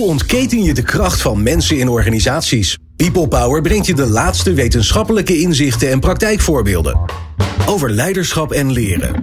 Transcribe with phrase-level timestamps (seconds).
[0.00, 2.78] Hoe ontketen je de kracht van mensen in organisaties?
[2.96, 7.00] People Power brengt je de laatste wetenschappelijke inzichten en praktijkvoorbeelden.
[7.66, 9.20] Over leiderschap en leren.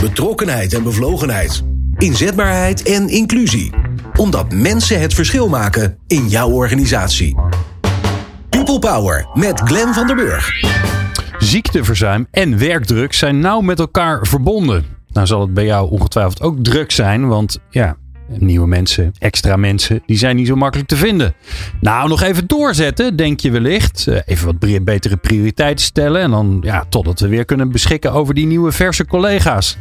[0.00, 1.62] Betrokkenheid en bevlogenheid.
[1.96, 3.70] Inzetbaarheid en inclusie.
[4.16, 7.36] Omdat mensen het verschil maken in jouw organisatie.
[8.48, 10.50] People Power met Glenn van der Burg.
[11.38, 14.84] Ziekteverzuim en werkdruk zijn nauw met elkaar verbonden.
[15.08, 17.96] Nou zal het bij jou ongetwijfeld ook druk zijn, want ja,
[18.28, 21.34] nieuwe mensen, extra mensen, die zijn niet zo makkelijk te vinden.
[21.80, 24.06] Nou, nog even doorzetten, denk je wellicht.
[24.06, 28.34] Eh, Even wat betere prioriteiten stellen en dan ja, totdat we weer kunnen beschikken over
[28.34, 29.76] die nieuwe verse collega's.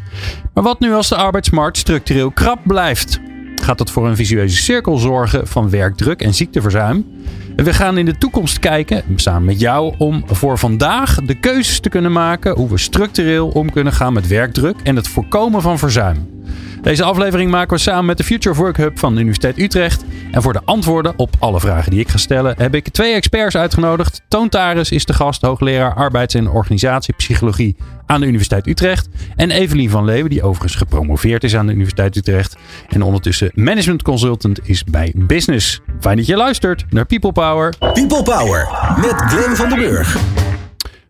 [0.53, 3.19] Maar wat nu als de arbeidsmarkt structureel krap blijft?
[3.55, 7.05] Gaat dat voor een visueuze cirkel zorgen van werkdruk en ziekteverzuim?
[7.55, 11.89] We gaan in de toekomst kijken, samen met jou, om voor vandaag de keuzes te
[11.89, 16.36] kunnen maken hoe we structureel om kunnen gaan met werkdruk en het voorkomen van verzuim.
[16.81, 20.03] Deze aflevering maken we samen met de Future of Work Hub van de Universiteit Utrecht.
[20.31, 23.57] En voor de antwoorden op alle vragen die ik ga stellen, heb ik twee experts
[23.57, 24.21] uitgenodigd.
[24.27, 29.09] Toon Taris is de gast, hoogleraar arbeids- en organisatiepsychologie aan de Universiteit Utrecht.
[29.35, 32.55] En Evelien van Leeuwen, die overigens gepromoveerd is aan de Universiteit Utrecht.
[32.89, 35.81] En ondertussen management consultant is bij Business.
[35.99, 37.73] Fijn dat je luistert naar People Power.
[37.79, 38.67] People Power
[39.01, 40.17] met Glenn van der Burg.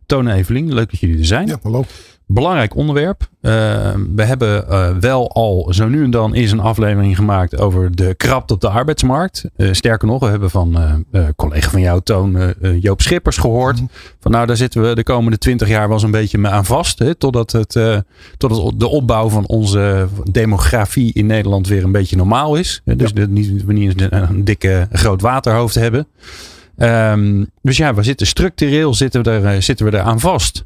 [0.06, 1.48] Toon en Evelien, leuk dat jullie er zijn.
[1.48, 1.86] Ja, hallo.
[2.30, 3.30] Belangrijk onderwerp.
[3.42, 3.52] Uh,
[4.16, 8.14] we hebben uh, wel al zo nu en dan eens een aflevering gemaakt over de
[8.16, 9.46] krapte op de arbeidsmarkt.
[9.58, 13.80] Uh, sterker nog, we hebben van collega van jou, Toon, Joop Schippers gehoord.
[13.80, 13.90] Mm.
[14.20, 17.00] Van nou, daar zitten we de komende twintig jaar wel eens een beetje aan vast.
[17.00, 18.04] Hè, totdat, het,
[18.38, 22.82] totdat de opbouw van onze demografie in Nederland weer een beetje normaal is.
[22.86, 23.28] Dus ja.
[23.66, 26.08] we niet een, een dikke groot waterhoofd hebben.
[26.78, 30.66] Um, dus ja, we zitten structureel zitten we er, zitten we er aan vast.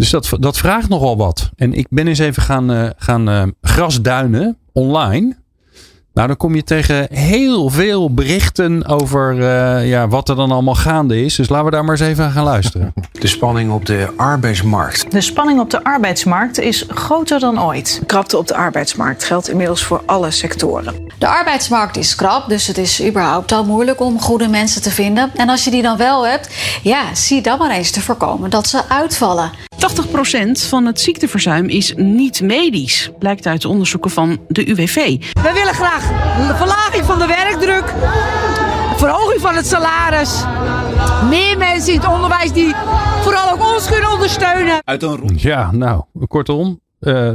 [0.00, 1.50] Dus dat, dat vraagt nogal wat.
[1.56, 5.36] En ik ben eens even gaan, uh, gaan uh, grasduinen online.
[6.14, 10.74] Nou, dan kom je tegen heel veel berichten over uh, ja, wat er dan allemaal
[10.74, 11.34] gaande is.
[11.34, 12.92] Dus laten we daar maar eens even aan gaan luisteren.
[13.20, 15.10] De spanning op de arbeidsmarkt.
[15.10, 18.02] De spanning op de arbeidsmarkt is groter dan ooit.
[18.06, 20.94] Krapte op de arbeidsmarkt geldt inmiddels voor alle sectoren.
[21.18, 25.30] De arbeidsmarkt is krap, dus het is überhaupt al moeilijk om goede mensen te vinden.
[25.34, 28.66] En als je die dan wel hebt, ja, zie dan maar eens te voorkomen dat
[28.66, 29.50] ze uitvallen.
[29.80, 34.94] 80% van het ziekteverzuim is niet medisch, blijkt uit onderzoeken van de UWV.
[35.32, 36.08] We willen graag
[36.48, 37.94] de verlaging van de werkdruk,
[38.96, 40.44] verhoging van het salaris,
[41.28, 42.74] meer mensen in het onderwijs die
[43.22, 44.82] vooral ook ons kunnen ondersteunen.
[44.84, 46.80] Uit een ja, nou, kortom.
[47.00, 47.32] Uh,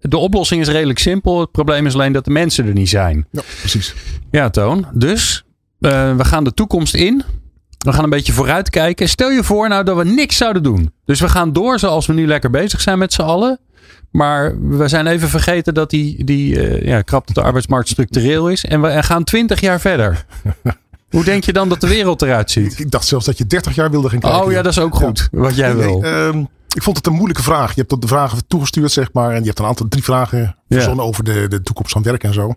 [0.00, 1.40] de oplossing is redelijk simpel.
[1.40, 3.26] Het probleem is alleen dat de mensen er niet zijn.
[3.30, 3.94] Ja, precies.
[4.30, 4.86] Ja, Toon.
[4.92, 5.44] Dus
[5.80, 7.24] uh, we gaan de toekomst in.
[7.78, 9.08] We gaan een beetje vooruitkijken.
[9.08, 10.92] Stel je voor nou dat we niks zouden doen.
[11.04, 13.58] Dus we gaan door zoals we nu lekker bezig zijn met z'n allen.
[14.10, 18.64] Maar we zijn even vergeten dat die, die uh, ja, krapte de arbeidsmarkt structureel is.
[18.64, 20.24] En we gaan twintig jaar verder.
[21.10, 22.78] Hoe denk je dan dat de wereld eruit ziet?
[22.78, 24.44] Ik, dacht zelfs dat je 30 jaar wilde gaan kijken.
[24.44, 25.28] Oh ja, dat is ook goed.
[25.32, 25.38] Ja.
[25.38, 26.00] Wat jij nee, wil.
[26.00, 26.44] Nee, uh,
[26.74, 27.74] ik vond het een moeilijke vraag.
[27.74, 29.30] Je hebt de vragen toegestuurd, zeg maar.
[29.30, 31.10] En je hebt een aantal drie vragen verzonnen ja.
[31.10, 32.54] over de, de toekomst van werk en zo.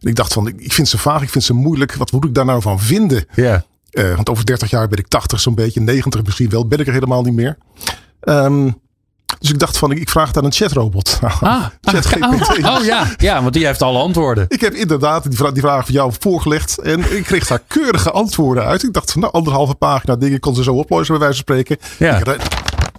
[0.00, 1.94] En ik dacht van, ik vind ze vaag, ik vind ze moeilijk.
[1.94, 3.24] Wat moet ik daar nou van vinden?
[3.34, 3.64] Ja.
[3.92, 6.86] Uh, want over 30 jaar ben ik 80 zo'n beetje, 90 misschien wel, ben ik
[6.86, 7.58] er helemaal niet meer.
[8.20, 8.80] Um,
[9.42, 11.18] dus ik dacht van, ik vraag het aan een chatrobot.
[11.40, 12.64] Ah, ChatGPT.
[12.64, 13.06] Oh, oh, ja.
[13.16, 14.44] ja, want die heeft alle antwoorden.
[14.48, 16.78] Ik heb inderdaad die vraag, die vraag van jou voorgelegd.
[16.78, 18.82] En ik kreeg daar keurige antwoorden uit.
[18.82, 21.76] Ik dacht van, nou, anderhalve pagina dingen kon ze zo oplossen, bij wijze van spreken.
[21.98, 22.18] Ja.
[22.18, 22.24] Ik,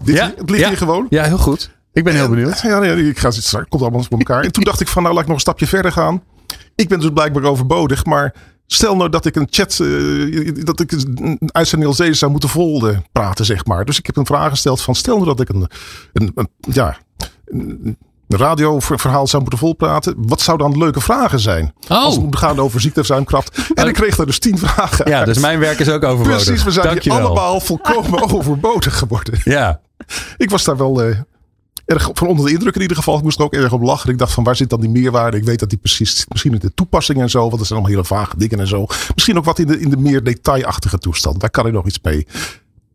[0.03, 0.33] dit, ja.
[0.37, 0.67] Het ligt ja.
[0.67, 1.07] hier gewoon.
[1.09, 1.71] Ja, heel goed.
[1.93, 2.61] Ik ben heel benieuwd.
[2.61, 4.43] En, ja, nee, ik ga het straks, komt allemaal bij elkaar.
[4.43, 6.23] En toen dacht ik van, nou, laat ik nog een stapje verder gaan.
[6.75, 8.33] Ik ben dus blijkbaar overbodig, maar
[8.67, 12.49] Stel nou dat ik een chat, uh, dat ik een uitzending als deze zou moeten
[12.49, 13.85] vol praten, zeg maar.
[13.85, 15.67] Dus ik heb een vraag gesteld van, stel nou dat ik een,
[16.13, 16.97] een, een ja,
[17.45, 17.97] een
[18.27, 20.13] radioverhaal zou moeten volpraten.
[20.17, 21.73] Wat zouden dan leuke vragen zijn?
[21.89, 22.03] Oh.
[22.03, 23.57] Als het moet gaan over ziekteverzuimkracht.
[23.73, 25.25] En ik kreeg daar dus tien vragen Ja, uit.
[25.25, 26.43] dus mijn werk is ook overbodig.
[26.43, 27.19] Precies, we zijn Dankjewel.
[27.19, 29.41] allemaal volkomen overbodig geworden.
[29.43, 29.81] Ja.
[30.37, 31.07] Ik was daar wel...
[31.07, 31.19] Uh,
[31.85, 33.17] erg van onder de indruk in ieder geval.
[33.17, 34.09] Ik moest er ook erg op lachen.
[34.09, 35.37] Ik dacht van waar zit dan die meerwaarde?
[35.37, 37.97] Ik weet dat die precies, misschien in de toepassing en zo, want dat zijn allemaal
[37.97, 38.85] hele vage dingen en zo.
[39.15, 41.39] Misschien ook wat in de, in de meer detailachtige toestand.
[41.39, 42.27] Daar kan ik nog iets mee.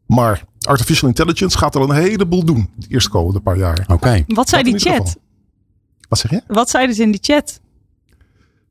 [0.07, 2.71] Maar artificial intelligence gaat er een heleboel doen.
[2.77, 3.81] De eerste komende paar jaar.
[3.81, 3.93] Oké.
[3.93, 4.25] Okay.
[4.27, 5.17] Wat zei Dat die chat?
[6.09, 6.43] Wat zeg je?
[6.47, 7.61] Wat zeiden ze in die chat?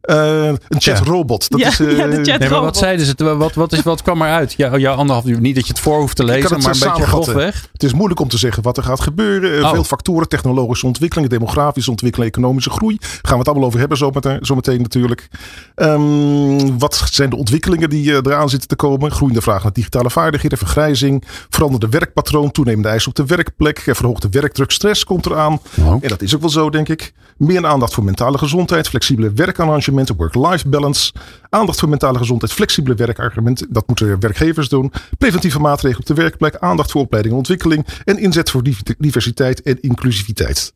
[0.07, 1.49] Uh, een chatrobot.
[1.49, 3.35] Dat ja, is, uh, ja, de chat Nee, maar wat zeiden ze?
[3.37, 4.53] Wat, wat, is, wat kwam eruit?
[4.53, 5.39] Ja, jouw anderhalf uur.
[5.39, 7.67] Niet dat je het voor hoeft te lezen, maar een zo beetje grofweg.
[7.71, 9.63] Het is moeilijk om te zeggen wat er gaat gebeuren.
[9.63, 9.71] Oh.
[9.71, 12.97] Veel factoren, technologische ontwikkeling, demografische ontwikkeling, economische groei.
[12.99, 15.27] Gaan we het allemaal over hebben zometeen, zometeen natuurlijk.
[15.75, 19.11] Um, wat zijn de ontwikkelingen die uh, eraan zitten te komen?
[19.11, 24.71] Groeiende vraag naar digitale vaardigheden, vergrijzing, veranderde werkpatroon, toenemende eisen op de werkplek, verhoogde werkdruk,
[24.71, 25.59] stress komt eraan.
[25.79, 25.91] Oh.
[26.01, 27.13] En dat is ook wel zo, denk ik.
[27.37, 31.13] Meer aandacht voor mentale gezondheid, flexibele werkarrangementen, work-life balance.
[31.49, 33.67] Aandacht voor mentale gezondheid, flexibele werkargumenten.
[33.69, 34.91] Dat moeten werkgevers doen.
[35.17, 36.55] Preventieve maatregelen op de werkplek.
[36.59, 37.85] Aandacht voor opleiding en ontwikkeling.
[38.03, 38.61] En inzet voor
[38.97, 40.73] diversiteit en inclusiviteit.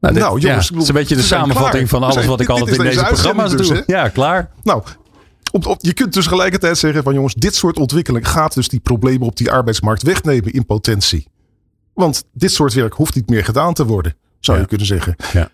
[0.00, 2.00] Nou, dit- Nou, jongens, ja, het is een beetje de samenvatting klaar.
[2.00, 3.66] van alles wat ik dit- altijd dit in deze programma's doe.
[3.74, 4.50] dus, ja, klaar.
[4.62, 4.82] Nou,
[5.52, 8.80] op, op, je kunt dus tegelijkertijd zeggen van jongens, dit soort ontwikkeling gaat dus die
[8.80, 11.26] problemen op die arbeidsmarkt wegnemen in potentie.
[11.94, 14.62] Want dit soort werk hoeft niet meer gedaan te worden, zou Ja.
[14.62, 15.16] je kunnen zeggen.
[15.32, 15.50] Ja.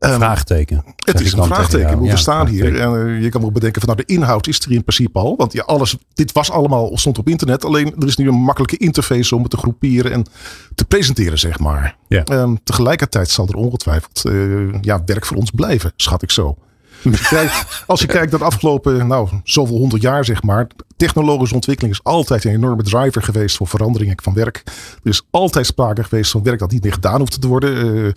[0.00, 0.84] Ehm, Vraagteken.
[1.04, 2.00] het is een vraagteken.
[2.00, 4.60] We Ja, staan hier en eh, je kan wel bedenken van nou de inhoud is
[4.60, 5.36] er in principe al.
[5.36, 7.64] Want ja, alles, dit was allemaal stond op internet.
[7.64, 10.26] Alleen er is nu een makkelijke interface om het te groeperen en
[10.74, 11.96] te presenteren, zeg maar.
[12.08, 12.24] Ja.
[12.24, 16.56] Ehm, tegelijkertijd zal er ongetwijfeld eh, ja, werk voor ons blijven, schat ik zo.
[17.04, 20.66] Als je kijkt, als je kijkt naar de afgelopen nou, zoveel honderd jaar, zeg maar.
[20.96, 24.62] Technologische ontwikkeling is altijd een enorme driver geweest voor veranderingen van werk.
[25.02, 28.04] Er is altijd sprake geweest van werk dat niet meer gedaan hoeft te worden.
[28.06, 28.12] Eh,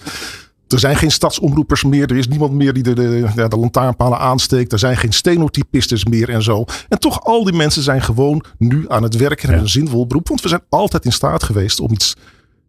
[0.67, 2.09] er zijn geen stadsomroepers meer.
[2.09, 4.71] Er is niemand meer die de, de, ja, de lantaarnpalen aansteekt.
[4.71, 6.65] Er zijn geen stenotypistes meer en zo.
[6.89, 10.07] En toch, al die mensen zijn gewoon nu aan het werken en hebben een zinvol
[10.07, 10.27] beroep.
[10.27, 12.15] Want we zijn altijd in staat geweest om iets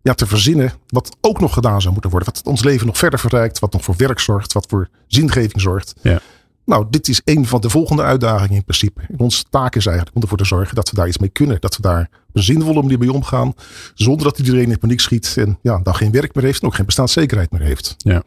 [0.02, 2.32] ja, te verzinnen wat ook nog gedaan zou moeten worden.
[2.32, 3.58] Wat ons leven nog verder verrijkt.
[3.58, 4.52] Wat nog voor werk zorgt.
[4.52, 5.94] Wat voor zingeving zorgt.
[6.00, 6.20] Ja.
[6.64, 9.00] Nou, dit is een van de volgende uitdagingen in principe.
[9.08, 11.56] En onze taak is eigenlijk om ervoor te zorgen dat we daar iets mee kunnen.
[11.60, 12.10] Dat we daar
[12.42, 13.54] zinvolle manier mee omgaan.
[13.94, 15.34] Zonder dat iedereen in paniek schiet.
[15.36, 16.60] En ja, dan geen werk meer heeft.
[16.60, 17.94] En ook geen bestaanszekerheid meer heeft.
[17.98, 18.22] Ja.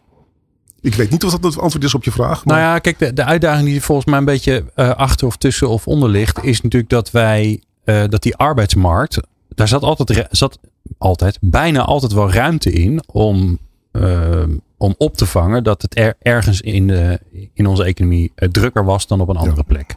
[0.82, 2.46] Ik weet niet of dat het antwoord is op je vraag.
[2.46, 5.38] Maar Nou ja, kijk, de, de uitdaging die volgens mij een beetje eh, achter of
[5.38, 9.20] tussen of onder ligt, is natuurlijk dat wij, eh, dat die arbeidsmarkt,
[9.56, 10.60] daar zat altijd, zat
[10.98, 13.60] altijd, bijna altijd wel ruimte in om,
[13.92, 14.44] eh,
[14.78, 17.20] om op te vangen dat het er, ergens in, de,
[17.54, 19.96] in onze economie drukker was dan op een andere plek.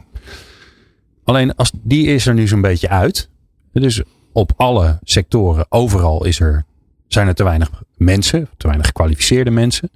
[1.23, 3.29] Alleen als die is er nu zo'n beetje uit.
[3.71, 4.01] Dus
[4.33, 6.65] op alle sectoren, overal is er,
[7.07, 9.89] zijn er te weinig mensen, te weinig gekwalificeerde mensen.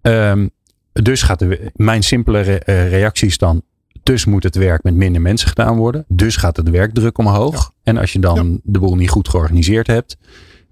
[0.00, 0.48] Ehm,
[0.92, 3.62] dus gaat de, mijn simpele re- eh, reactie is dan.
[4.02, 6.04] Dus moet het werk met minder mensen gedaan worden.
[6.08, 7.72] Dus gaat de werkdruk omhoog.
[7.82, 10.16] En als je dan de boel niet goed georganiseerd hebt.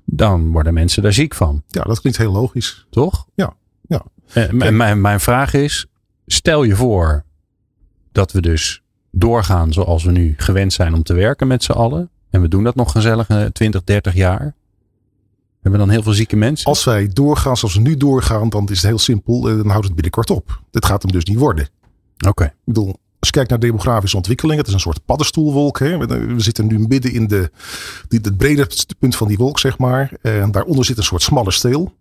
[0.05, 1.63] Dan worden mensen daar ziek van.
[1.69, 2.87] ja, dat klinkt heel logisch.
[2.91, 3.27] Toch?
[3.35, 3.55] Ja,
[3.89, 4.03] ja.
[4.33, 5.87] Eh, m- mijn, mijn vraag is.
[6.27, 7.25] Stel je voor
[8.13, 12.11] dat we dus doorgaan zoals we nu gewend zijn om te werken met z'n allen.
[12.33, 14.55] En we doen dat nog gezellige 20, 30 jaar.
[15.35, 16.67] We hebben dan heel veel zieke mensen.
[16.67, 19.49] Als wij doorgaan zoals we nu doorgaan, dan is het heel simpel.
[19.49, 20.61] eh, Dan houdt het binnenkort op.
[20.71, 21.69] Dit gaat hem dus niet worden.
[22.29, 22.45] Oké.
[22.45, 25.79] Ik bedoel, als je kijkt naar demografische ontwikkeling, het is een soort paddenstoelwolk.
[25.79, 25.99] Hè?
[26.07, 27.51] We zitten nu midden in de,
[28.09, 28.69] die, het brede
[28.99, 30.13] punt van die wolk, zeg maar.
[30.23, 31.93] En daaronder zit een soort smalle steel.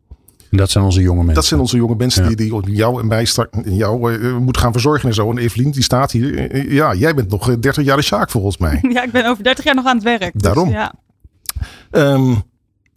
[0.51, 1.35] En dat zijn onze jonge mensen.
[1.35, 2.35] Dat zijn onze jonge mensen Ja.
[2.35, 5.29] die, die jou en mij en jou eh, moeten gaan verzorgen en zo.
[5.31, 6.51] En Evelien, die staat hier.
[6.51, 8.79] Eh, Ja, jij bent nog eh, 30 jaar de Sjaak volgens mij.
[8.93, 10.33] Ja, ik ben over 30 jaar nog aan het werk.
[10.33, 10.69] dus Daarom.
[10.69, 10.93] ja.
[11.91, 12.35] Ehm,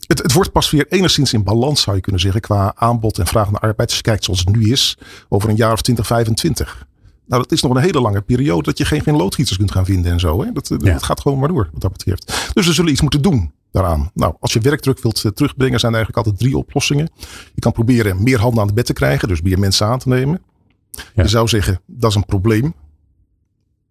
[0.07, 3.27] het, het wordt pas weer enigszins in balans, zou je kunnen zeggen, qua aanbod en
[3.27, 3.89] vraag naar arbeid.
[3.89, 4.99] Als je kijkt zoals het nu is,
[5.29, 6.87] over een jaar of 20, 25.
[7.27, 9.85] Nou, dat is nog een hele lange periode dat je geen, geen loodgieters kunt gaan
[9.85, 10.43] vinden en zo.
[10.45, 10.53] Hè?
[10.53, 12.51] Dat, dat gaat gewoon maar door, wat dat betreft.
[12.53, 14.11] Dus we zullen iets moeten doen daaraan.
[14.15, 17.09] Nou, als je werkdruk wilt eh, terugbrengen, zijn er eigenlijk altijd drie oplossingen.
[17.55, 20.09] Je kan proberen meer handen aan het bed te krijgen, dus meer mensen aan te
[20.09, 20.43] nemen.
[20.91, 21.23] Ja.
[21.23, 22.75] Je zou zeggen, dat is een probleem.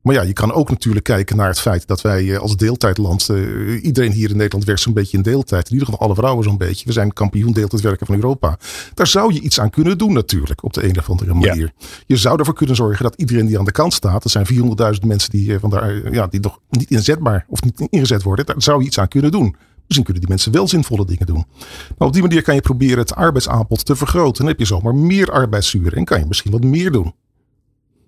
[0.04, 3.30] Maar ja, je kan ook natuurlijk kijken naar het feit dat wij eh, als deeltijdland,
[3.30, 5.66] eh, iedereen hier in Nederland werkt zo'n beetje in deeltijd.
[5.66, 6.86] In ieder geval alle vrouwen zo'n beetje.
[6.86, 8.58] We zijn kampioen deeltijdwerken van Europa.
[8.94, 11.72] Daar zou je iets aan kunnen doen natuurlijk, op de een of andere manier.
[12.06, 15.08] Je zou ervoor kunnen zorgen dat iedereen die aan de kant staat, er zijn 400.000
[15.08, 18.80] mensen die, van daar, ja, die nog niet inzetbaar of niet ingezet worden, daar zou
[18.80, 19.56] je iets aan kunnen doen.
[19.96, 21.46] Misschien kunnen die mensen wel zinvolle dingen doen.
[21.88, 24.38] Nou, op die manier kan je proberen het arbeidsaanbod te vergroten.
[24.38, 27.14] Dan heb je zomaar meer arbeidsuren en kan je misschien wat meer doen.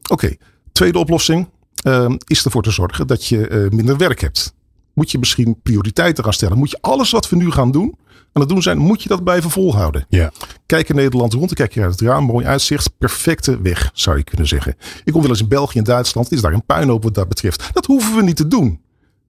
[0.10, 0.36] Oké,
[0.72, 4.54] tweede oplossing ehm, is ervoor te zorgen dat je eh, minder werk hebt.
[4.94, 6.58] Moet je misschien prioriteiten gaan stellen.
[6.58, 9.24] Moet je alles wat we nu gaan doen, aan het doen zijn, moet je dat
[9.24, 10.06] blijven volhouden.
[10.10, 10.32] Ja.
[10.66, 14.18] Kijk in Nederland rond, dan kijk je uit het raam, mooi uitzicht, perfecte weg zou
[14.18, 14.76] je kunnen zeggen.
[15.04, 17.70] Ik kom wel eens in België en Duitsland, is daar een puinhoop wat dat betreft.
[17.74, 18.80] Dat hoeven we niet te doen.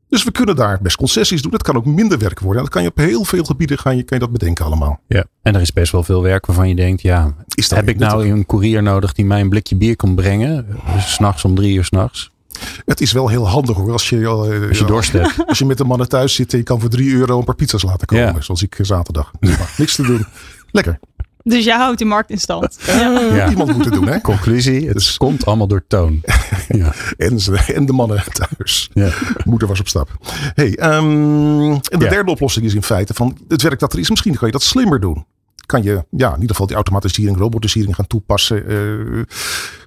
[0.09, 1.51] Dus we kunnen daar best concessies doen.
[1.51, 2.57] Dat kan ook minder werk worden.
[2.57, 5.01] En dat kan je op heel veel gebieden gaan je, kan je dat bedenken allemaal.
[5.09, 7.89] Ja, en er is best wel veel werk waarvan je denkt, ja, Is dat heb
[7.89, 10.67] ik nou een koerier nodig die mij een blikje bier komt brengen?
[10.95, 12.31] Dus s'nachts om drie uur s'nachts.
[12.85, 13.93] Het is wel heel handig hoor.
[13.93, 14.29] Als je, eh,
[14.69, 15.35] Als je ja, dorst hebt.
[15.49, 17.55] als je met de mannen thuis zit en je kan voor drie euro een paar
[17.55, 18.35] pizza's laten komen.
[18.35, 18.41] Ja.
[18.41, 19.31] Zoals ik eh, zaterdag.
[19.77, 20.27] Niks te doen.
[20.71, 20.99] Lekker.
[21.49, 22.79] Dus jij houdt die markt in stand.
[22.87, 23.21] Ja.
[23.21, 23.51] Ja.
[23.51, 24.21] Iemand moet het doen hè.
[24.21, 26.21] Conclusie, het Dus- komt allemaal door toon.
[26.69, 26.93] Ja.
[27.17, 28.91] En, ze- en de mannen thuis.
[28.95, 29.11] Ja.
[29.45, 30.11] Moeder was op stap.
[30.55, 32.09] Hey, ehm, en de Ja.
[32.11, 34.11] derde oplossing is in feite van het werk dat er is.
[34.11, 35.25] Misschien kan je dat slimmer doen.
[35.67, 38.69] Kan je ja, in ieder geval die automatisering, robotisering gaan toepassen.
[38.69, 39.23] Eh,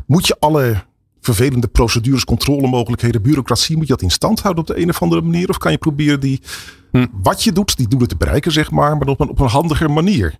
[0.05, 0.83] moet je alle
[1.21, 5.21] vervelende procedures, controlemogelijkheden, bureaucratie, moet je dat in stand houden op de een of andere
[5.21, 5.49] manier?
[5.49, 6.41] Of kan je proberen die,
[6.91, 7.05] Hm.
[7.21, 9.91] wat je doet, die doelen te bereiken, zeg maar, maar op een, op een handiger
[9.91, 10.33] manier?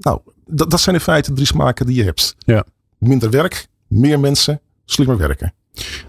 [0.00, 2.36] Nou, dat, dat zijn in feite drie smaken die je hebt.
[2.38, 2.64] Ja.
[2.98, 5.54] Minder werk, meer mensen, slimmer werken.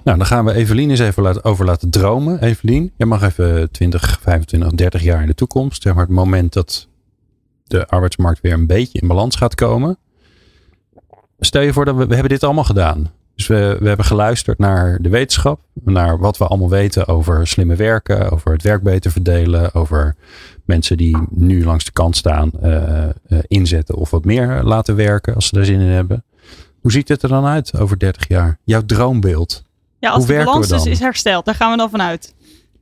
[0.03, 2.43] Nou, dan gaan we Evelien eens even laten, over laten dromen.
[2.43, 5.81] Evelien, jij mag even 20, 25, 30 jaar in de toekomst.
[5.81, 6.87] Zeg maar het moment dat
[7.63, 9.97] de arbeidsmarkt weer een beetje in balans gaat komen.
[11.39, 13.11] Stel je voor dat we, we hebben dit allemaal gedaan.
[13.47, 17.75] Dus we, we hebben geluisterd naar de wetenschap, naar wat we allemaal weten over slimme
[17.75, 20.15] werken, over het werk beter verdelen, over
[20.65, 25.35] mensen die nu langs de kant staan uh, uh, inzetten of wat meer laten werken
[25.35, 26.23] als ze daar zin in hebben.
[26.81, 28.57] Hoe ziet het er dan uit over 30 jaar?
[28.63, 29.63] Jouw droombeeld.
[29.99, 30.93] Ja, als Hoe de balans werken we dus dan?
[30.93, 32.33] is hersteld, daar gaan we dan vanuit.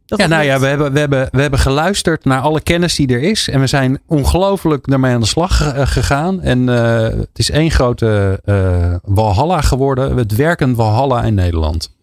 [0.09, 3.07] Dat ja, nou ja, we hebben, we, hebben, we hebben geluisterd naar alle kennis die
[3.07, 3.47] er is.
[3.47, 6.41] En we zijn ongelooflijk daarmee aan de slag eh, gegaan.
[6.41, 10.17] En eh, het is één grote eh walhalla geworden.
[10.17, 11.95] Het werkend walhalla in Nederland.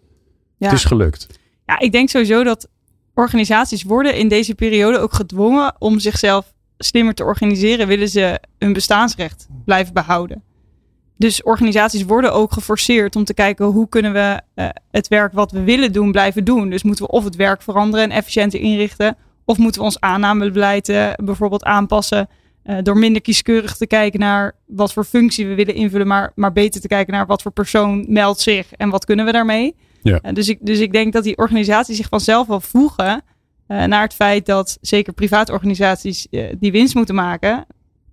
[0.56, 0.68] Ja.
[0.68, 1.26] Het is gelukt.
[1.66, 2.68] Ja, ik denk sowieso dat
[3.14, 8.72] organisaties worden in deze periode ook gedwongen om zichzelf slimmer te organiseren, willen ze hun
[8.72, 10.42] bestaansrecht blijven behouden.
[11.18, 15.52] Dus organisaties worden ook geforceerd om te kijken hoe kunnen we eh, het werk wat
[15.52, 16.70] we willen doen blijven doen.
[16.70, 20.88] Dus moeten we of het werk veranderen en efficiënter inrichten, of moeten we ons aannamebeleid
[20.88, 22.28] eh, bijvoorbeeld aanpassen
[22.62, 26.52] eh, door minder kieskeurig te kijken naar wat voor functie we willen invullen, maar, maar
[26.52, 29.76] beter te kijken naar wat voor persoon meldt zich en wat kunnen we daarmee.
[30.02, 30.18] Ja.
[30.18, 33.22] Dus, ik, dus ik denk dat die organisaties zich vanzelf wel voegen
[33.66, 36.26] naar het feit dat zeker privaatorganisaties
[36.58, 37.66] die winst moeten maken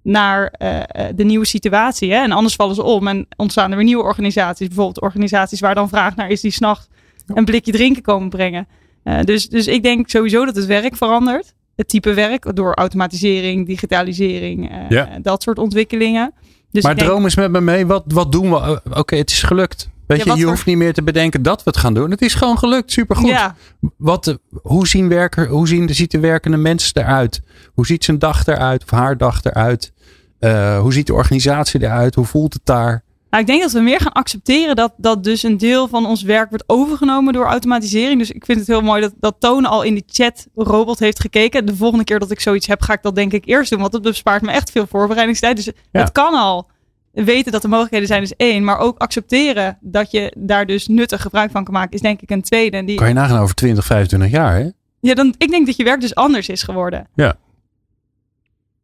[0.03, 0.79] naar uh,
[1.15, 2.12] de nieuwe situatie.
[2.12, 2.17] Hè?
[2.24, 4.67] En anders vallen ze om en ontstaan er weer nieuwe organisaties.
[4.67, 6.88] Bijvoorbeeld organisaties waar dan vraag naar is die s'nachts
[7.27, 8.67] een blikje drinken komen brengen.
[9.03, 11.53] Uh, dus, dus ik denk sowieso dat het werk verandert.
[11.75, 15.10] Het type werk door automatisering, digitalisering, uh, Ja.
[15.22, 16.33] dat soort ontwikkelingen.
[16.72, 17.86] Dus maar denk- droom eens met me mee.
[17.86, 18.81] Wat, wat doen we?
[18.93, 19.89] Oké, het is gelukt.
[20.17, 22.12] Weet Ja, je, je voor- hoeft niet meer te bedenken dat we het gaan doen.
[22.12, 22.91] Het is gewoon gelukt.
[22.91, 23.27] Supergoed.
[23.29, 23.55] Ja.
[23.98, 27.41] Wat, eh, hoe, zien werker, hoe zien, ziet de werkende mens eruit?
[27.74, 28.84] Hoe ziet zijn dag eruit?
[28.84, 29.91] Of haar dag eruit?
[30.39, 32.15] Uh, hoe ziet de organisatie eruit?
[32.15, 33.03] Hoe voelt het daar?
[33.29, 36.22] Nou, ik denk dat we meer gaan accepteren dat, dat dus een deel van ons
[36.24, 38.20] werk wordt overgenomen door automatisering.
[38.20, 41.20] Dus ik vind het heel mooi dat, dat Toon al in de chat robot heeft
[41.20, 41.65] gekeken.
[41.65, 43.79] De volgende keer dat ik zoiets heb, ga ik dat denk ik eerst doen.
[43.79, 45.55] Want dat bespaart me echt veel voorbereidingstijd.
[45.55, 46.00] Dus Ja.
[46.01, 46.67] het kan al.
[47.13, 48.63] Weten dat er mogelijkheden zijn is één.
[48.63, 52.29] Maar ook accepteren dat je daar dus nuttig gebruik van kan maken is denk ik
[52.29, 52.77] een tweede.
[52.77, 54.70] En die, Kan je nagaan over 20, 25 jaar, hè?
[55.00, 57.08] ja, dan, ik denk dat je werk dus anders is geworden.
[57.15, 57.36] Ja.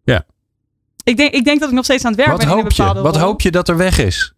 [0.04, 0.26] Ja.
[1.04, 2.60] Ik denk, ik denk dat ik nog steeds aan het werk Wat ben in een
[2.62, 2.78] hoop je?
[2.78, 3.26] bepaalde Wat rol.
[3.26, 4.34] hoop je dat er weg is?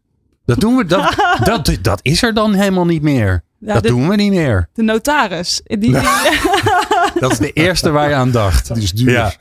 [0.46, 0.86] Dat doen we.
[0.86, 3.44] Dat, dat, dat is er dan helemaal niet meer.
[3.60, 4.70] Ja, dat de- doen we niet meer.
[4.74, 5.62] De notaris.
[5.64, 5.92] Die, die-
[7.20, 8.74] Dat is de eerste waar je aan dacht.
[8.74, 9.12] Die is duur.
[9.12, 9.32] Ja.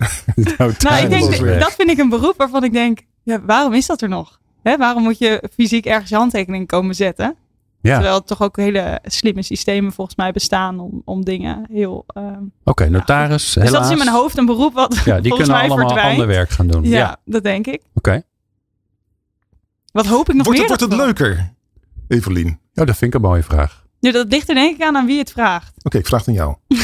[0.56, 0.70] Nou,
[1.02, 1.60] ik denk, is weg.
[1.60, 4.39] dat vind ik een beroep waarvan ik denk, ja, waarom is dat er nog?
[4.62, 7.36] Hè, waarom moet je fysiek ergens je handtekening komen zetten?
[7.82, 7.94] Ja.
[7.94, 12.04] Terwijl er toch ook hele slimme systemen volgens mij bestaan om, om dingen heel...
[12.06, 13.44] ehm, Oké, notaris.
[13.44, 13.72] dus helaas.
[13.72, 16.10] dat is in mijn hoofd een beroep wat Ja, die volgens kunnen mij allemaal verdwijnt.
[16.20, 16.84] ander werk gaan doen.
[16.84, 17.82] Ja, Ja, dat denk ik.
[17.94, 18.22] oké.
[19.92, 20.70] Wat hoop ik nog Wordt, meer?
[20.70, 21.52] het, wordt het leuker,
[22.08, 22.46] Evelien?
[22.46, 23.84] Oké, Oh, dat vind ik een mooie vraag.
[24.00, 25.72] Nu, dat ligt er denk ik aan aan wie het vraagt.
[25.94, 26.54] ik vraag het aan jou.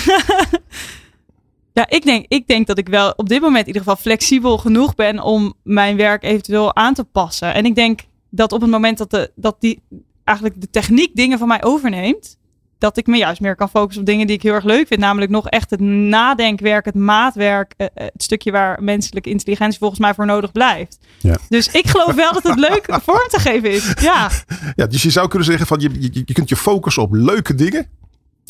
[1.76, 4.59] Ja, ik denk, ik denk dat ik wel op dit moment in ieder geval flexibel
[4.59, 7.54] genoeg ben om mijn werk eventueel aan te passen.
[7.54, 9.83] En ik denk dat op het moment dat, de, dat die
[10.25, 12.38] eigenlijk de techniek dingen van mij overneemt,
[12.78, 15.00] dat ik me juist meer kan focussen op dingen die ik heel erg leuk vind.
[15.00, 20.00] Namelijk nog echt het nadenkwerk, het maatwerk, eh, eh, het stukje waar menselijke intelligentie volgens
[20.00, 20.99] mij voor nodig blijft.
[21.18, 21.37] Ja.
[21.49, 23.95] Dus ik geloof wel dat het leuk vorm te geven is.
[24.00, 24.30] Ja,
[24.75, 27.54] Ja, dus je zou kunnen zeggen van je, je, je kunt je focussen op leuke
[27.54, 27.87] dingen.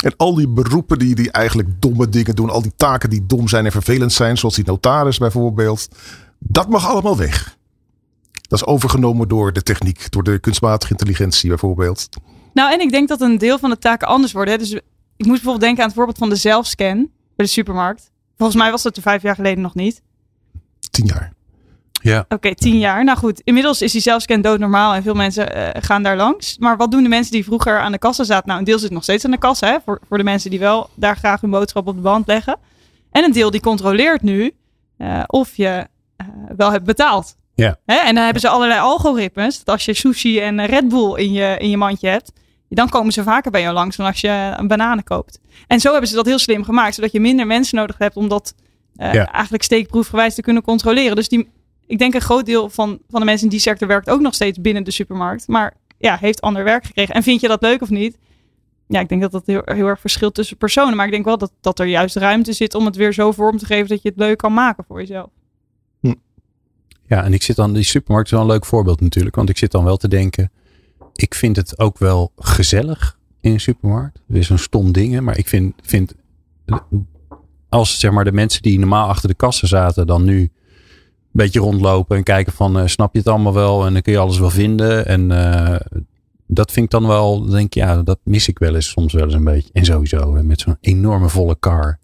[0.05, 2.51] En al die beroepen die, die eigenlijk domme dingen doen.
[2.51, 4.39] Al die taken die dom zijn en vervelend zijn.
[4.39, 5.89] Zoals die notaris bijvoorbeeld.
[6.39, 7.57] Dat mag allemaal weg.
[8.33, 10.11] Dat is overgenomen door de techniek.
[10.11, 12.09] Door de kunstmatige intelligentie bijvoorbeeld.
[12.53, 14.55] Nou, en ik denk dat een deel van de taken anders worden.
[14.55, 14.59] hè.
[14.61, 14.83] Dus ik
[15.27, 18.11] moest bijvoorbeeld denken aan het voorbeeld van de zelfscan bij de supermarkt.
[18.37, 20.03] Volgens mij was dat er vijf jaar geleden nog niet.
[20.91, 21.36] Tien jaar.
[22.03, 22.25] Ja.
[22.29, 23.05] Oké, tien jaar.
[23.05, 26.59] Nou goed, inmiddels is die zelfscan doodnormaal en veel mensen eh, gaan daar langs.
[26.59, 28.47] Maar wat doen de mensen die vroeger aan de kassa zaten?
[28.49, 30.59] Nou, een deel zit nog steeds aan de kassa, hè, voor, voor de mensen die
[30.59, 32.57] wel daar graag hun boodschap op de band leggen.
[33.11, 34.53] En een deel die controleert nu
[34.97, 35.87] eh, of je
[36.17, 36.27] eh,
[36.57, 37.37] wel hebt betaald.
[37.55, 37.77] Ja.
[37.87, 37.95] Hè?
[37.97, 39.59] En dan hebben ze allerlei algoritmes.
[39.59, 42.33] Dat als je sushi en Red Bull in je, in je mandje hebt,
[42.69, 45.41] dan komen ze vaker bij jou langs dan als je een bananen koopt.
[45.67, 48.29] En zo hebben ze dat heel slim gemaakt, zodat je minder mensen nodig hebt om
[48.29, 48.55] dat
[48.93, 49.33] Ja.
[49.33, 51.17] eigenlijk steekproefgewijs te kunnen controleren.
[51.17, 51.49] Dus die,
[51.87, 54.35] ik denk een groot deel van, van de mensen in die sector werkt ook nog
[54.35, 55.49] steeds binnen de supermarkt.
[55.49, 57.15] Maar ja, heeft ander werk gekregen.
[57.15, 58.19] En vind je dat leuk of niet?
[58.89, 60.97] Ja, ik denk dat dat heel, heel erg verschilt tussen personen.
[60.97, 63.59] Maar ik denk wel dat, dat er juist ruimte zit om het weer zo vorm
[63.59, 65.31] te geven dat je het leuk kan maken voor jezelf.
[67.09, 69.37] Ja, en ik zit dan, die supermarkt is wel een leuk voorbeeld natuurlijk.
[69.37, 70.51] Want ik zit dan wel te denken,
[71.15, 74.21] ik vind het ook wel gezellig in een supermarkt.
[74.27, 75.25] Weer zo'n stom dingen.
[75.25, 76.15] Maar ik vind, vind
[77.69, 80.51] als zeg maar de mensen die normaal achter de kassen zaten dan nu
[81.37, 84.19] beetje rondlopen en kijken van eh, snap je het allemaal wel en dan kun je
[84.19, 85.07] alles wel vinden.
[85.07, 85.81] En eh,
[86.47, 89.25] dat vind ik dan wel, denk ik, ja, dat mis ik wel eens soms wel
[89.25, 89.71] eens een beetje.
[89.73, 91.99] En sowieso met zo'n enorme volle car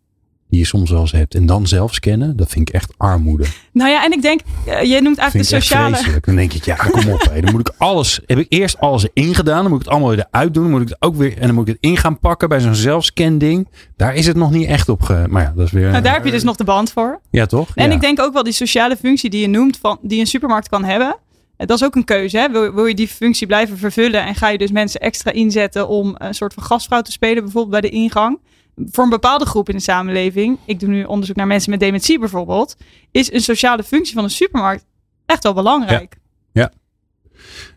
[0.52, 1.34] die je soms wel eens hebt.
[1.34, 3.44] En dan zelf scannen, dat vind ik echt armoede.
[3.72, 5.94] Nou ja, en ik denk, eh, je noemt eigenlijk de sociale.
[5.94, 6.26] vreselijk.
[6.26, 7.28] Dan denk ik, ja, kom op.
[7.32, 7.40] hé.
[7.40, 9.60] Dan moet ik alles, heb ik eerst alles erin gedaan.
[9.62, 10.62] Dan moet ik het allemaal weer eruit doen.
[10.62, 12.60] Dan moet ik het ook weer, en dan moet ik het in gaan pakken bij
[12.60, 13.68] zo'n zelfscan ding.
[13.96, 15.24] Daar is het nog niet echt op ge...
[15.28, 15.90] Maar ja, dat is weer...
[15.90, 17.20] Nou, daar heb je dus nog de band voor.
[17.30, 17.68] Ja, toch?
[17.74, 17.94] En Ja.
[17.94, 20.84] ik denk ook wel die sociale functie die je noemt, van, die een supermarkt kan
[20.84, 21.16] hebben.
[21.56, 22.38] eh, Dat is ook een keuze.
[22.38, 22.48] Hè?
[22.50, 26.14] Wil, wil je die functie blijven vervullen en ga je dus mensen extra inzetten om
[26.18, 28.38] een soort van gastvrouw te spelen, bijvoorbeeld bij de ingang?
[28.76, 32.18] Voor een bepaalde groep in de samenleving, ik doe nu onderzoek naar mensen met dementie
[32.18, 32.76] bijvoorbeeld,
[33.10, 34.84] is een sociale functie van een supermarkt
[35.26, 36.20] echt wel belangrijk.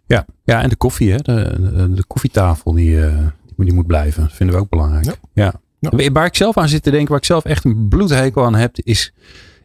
[0.07, 1.17] Ja, ja en de koffie, hè?
[1.17, 3.17] De, de, de koffietafel, die, eh,
[3.55, 4.23] die, die moet blijven.
[4.23, 5.05] Dat vinden we ook belangrijk.
[5.33, 5.53] Ja.
[5.79, 6.09] Ja.
[6.11, 8.75] Waar ik zelf aan zit te denken, waar ik zelf echt een bloedhekel aan heb,
[8.77, 9.13] is,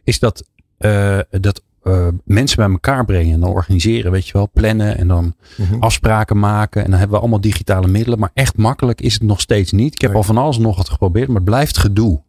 [0.03, 0.47] is dat,
[0.77, 5.07] eh, dat eh, mensen bij elkaar brengen en dan organiseren, weet je wel, plannen en
[5.07, 5.79] dan Mhm.
[5.79, 6.83] afspraken maken.
[6.83, 9.93] En dan hebben we allemaal digitale middelen, maar echt makkelijk is het nog steeds niet.
[9.93, 10.19] Ik heb Nee.
[10.19, 12.21] al van alles nog wat geprobeerd, maar het blijft gedoe.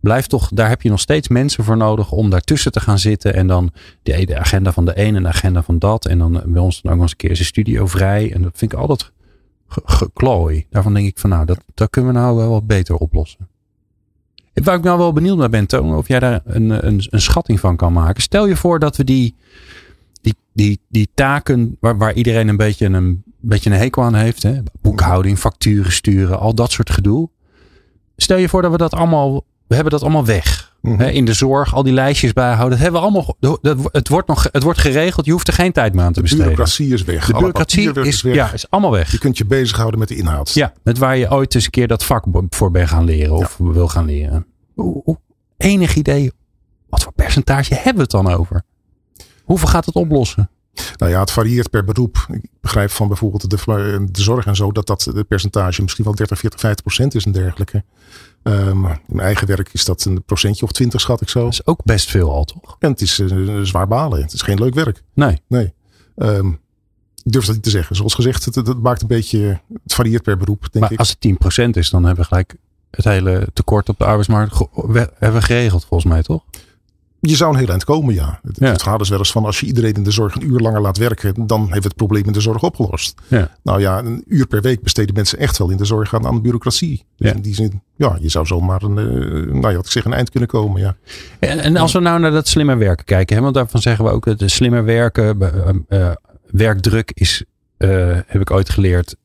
[0.00, 3.34] Blijft toch, daar heb je nog steeds mensen voor nodig om daartussen te gaan zitten.
[3.34, 3.70] En dan
[4.02, 6.06] de, de agenda van de een en de agenda van dat.
[6.06, 8.32] En dan bij ons dan ook nog eens een keer is de studio vrij.
[8.32, 9.12] En dat vind ik altijd
[9.68, 10.66] ge- geklooi.
[10.70, 13.48] Daarvan denk ik van nou, dat, dat kunnen we nou wel wat beter oplossen.
[14.64, 17.60] Waar ik nou wel benieuwd naar ben, Toon, of jij daar een, een, een schatting
[17.60, 18.22] van kan maken.
[18.22, 19.34] Stel je voor dat we die,
[20.20, 24.42] die, die, die taken waar, waar iedereen een beetje een, beetje een hekel aan heeft.
[24.42, 24.58] Hè?
[24.80, 27.28] Boekhouding, facturen sturen, al dat soort gedoe.
[28.16, 30.65] Stel je voor dat we dat allemaal, we hebben dat allemaal weg.
[30.86, 31.00] Mhm.
[31.00, 32.70] In de zorg, al die lijstjes bijhouden.
[32.70, 35.72] Dat hebben we allemaal, dat, het, wordt nog, het wordt geregeld, je hoeft er geen
[35.72, 36.46] tijd meer aan te De besteden.
[36.46, 37.26] bureaucratie is weg.
[37.26, 38.34] De bureaucratie is, weg.
[38.34, 39.12] ja, is allemaal weg.
[39.12, 40.54] Je kunt je bezighouden met de inhoud.
[40.54, 43.56] Ja, met waar je ooit eens een keer dat vak voor bent gaan leren of
[43.58, 44.46] wil gaan leren.
[45.56, 46.32] Enig idee,
[46.88, 48.62] wat voor percentage hebben we het dan over?
[49.44, 50.50] Hoeveel gaat het oplossen?
[50.96, 52.26] Nou ja, het varieert per beroep.
[52.32, 56.14] Ik begrijp van bijvoorbeeld de, de zorg en zo dat dat de percentage misschien wel
[56.14, 57.84] 30, 40, 50 procent is en dergelijke.
[58.46, 61.42] Ehm, in mijn eigen werk is dat een procentje of 20 schat ik zo.
[61.42, 62.76] Dat is ook best veel al, toch?
[62.78, 64.22] En het is eh, zwaar balen.
[64.22, 65.02] Het is geen leuk werk.
[65.14, 65.40] Nee.
[65.48, 65.74] Nee.
[66.16, 66.48] Ehm,
[67.24, 67.96] ik durf dat niet te zeggen.
[67.96, 70.98] Zoals gezegd, het, het maakt een beetje, het varieert per beroep, denk Maar ik.
[70.98, 72.56] als het 10% is, dan hebben we gelijk
[72.90, 74.58] het hele tekort op de arbeidsmarkt
[75.18, 76.44] hebben we geregeld, volgens mij, toch?
[77.28, 78.40] Je zou een heel eind komen, ja.
[78.42, 78.66] Het, Ja.
[78.66, 80.80] het verhaal is wel eens van als je iedereen in de zorg een uur langer
[80.80, 83.20] laat werken, dan heeft het probleem in de zorg opgelost.
[83.28, 83.50] Ja.
[83.62, 86.34] Nou ja, een uur per week besteden mensen echt wel in de zorg aan, aan
[86.34, 87.04] de bureaucratie.
[87.16, 90.04] Dus in die zin, ja, je zou zomaar een, eh, nou ja, wat ik zeg,
[90.04, 90.96] een eind kunnen komen, ja.
[91.38, 94.10] En, en als we nou naar dat slimmer werken kijken, hè, want daarvan zeggen we
[94.10, 95.40] ook dat de slimmer werken,
[95.88, 96.14] eh, eh,
[96.50, 97.44] werkdruk is,
[98.26, 99.16] heb ik ooit geleerd,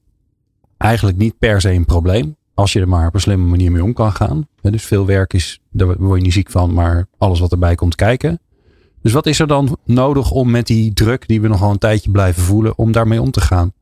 [0.77, 2.35] eigenlijk niet per se een probleem.
[2.53, 4.47] Als je er maar op een slimme manier mee om kan gaan.
[4.61, 7.95] Dus veel werk is, daar word je niet ziek van, maar alles wat erbij komt
[7.95, 8.39] kijken.
[9.01, 12.11] Dus wat is er dan nodig om met die druk die we nogal een tijdje
[12.11, 13.73] blijven voelen, om daarmee om te gaan?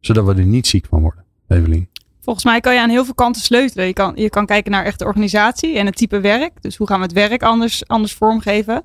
[0.00, 1.88] Zodat we er niet ziek van worden, Evelien.
[2.20, 3.86] Volgens mij kan je aan heel veel kanten sleutelen.
[3.86, 6.62] Je kan, je kan kijken naar echt de organisatie en het type werk.
[6.62, 8.82] Dus hoe gaan we het werk anders, anders vormgeven?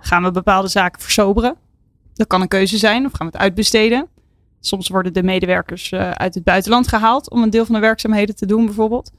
[0.00, 1.56] Gaan we bepaalde zaken versoberen?
[2.14, 3.06] Dat kan een keuze zijn.
[3.06, 4.08] Of gaan we het uitbesteden?
[4.60, 8.36] Soms worden de medewerkers eh, uit het buitenland gehaald om een deel van de werkzaamheden
[8.36, 9.10] te doen, bijvoorbeeld.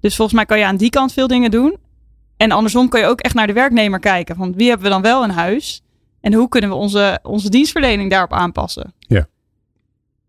[0.00, 1.76] Dus volgens mij kan je aan die kant veel dingen doen.
[2.36, 4.36] En andersom kan je ook echt naar de werknemer kijken.
[4.36, 5.82] Van wie hebben we dan wel in huis?
[6.20, 8.92] En hoe kunnen we onze, onze dienstverlening daarop aanpassen?
[8.98, 9.26] Ja.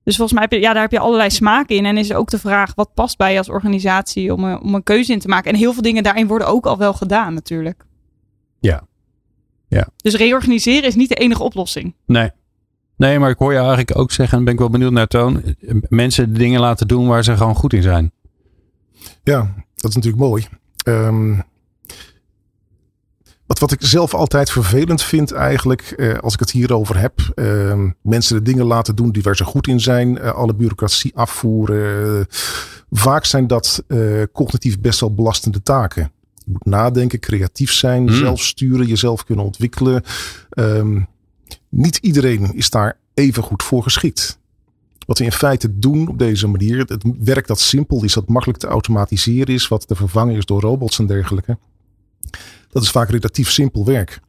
[0.04, 1.86] Dus volgens mij heb je, ja, daar heb je allerlei smaken in.
[1.86, 4.76] En is er ook de vraag, wat past bij je als organisatie om een, om
[4.76, 5.52] een keuze in te maken?
[5.52, 7.86] En heel veel dingen daarin worden ook al wel gedaan natuurlijk.
[8.60, 8.88] Ja.
[9.68, 9.88] Ja.
[9.98, 11.96] Dus reorganiseren is niet de enige oplossing.
[12.06, 12.32] Nee.
[13.00, 15.44] Nee, maar ik hoor je eigenlijk ook zeggen, en ben ik wel benieuwd naar Toon.
[15.90, 18.12] Mensen de dingen laten doen waar ze gewoon goed in zijn.
[19.24, 20.48] Ja, dat is natuurlijk mooi.
[20.84, 21.40] Ehm,
[23.46, 27.20] wat, wat ik zelf altijd vervelend vind eigenlijk, eh, als ik het hierover heb.
[27.36, 30.18] ehm, mensen de dingen laten doen die waar ze goed in zijn.
[30.18, 32.26] eh, alle bureaucratie afvoeren.
[32.92, 34.00] vaak zijn dat eh,
[34.34, 36.12] cognitief best wel belastende taken.
[36.36, 38.10] Je moet nadenken, creatief zijn, Mm.
[38.14, 40.04] zelf sturen, jezelf kunnen ontwikkelen.
[40.50, 41.02] Ehm,
[41.70, 44.40] niet iedereen is daar even goed voor geschikt.
[45.06, 48.60] Wat we in feite doen op deze manier, het werk dat simpel is, dat makkelijk
[48.60, 51.58] te automatiseren is, wat te vervangen is door robots en dergelijke.
[52.70, 54.20] Dat is vaak relatief simpel werk.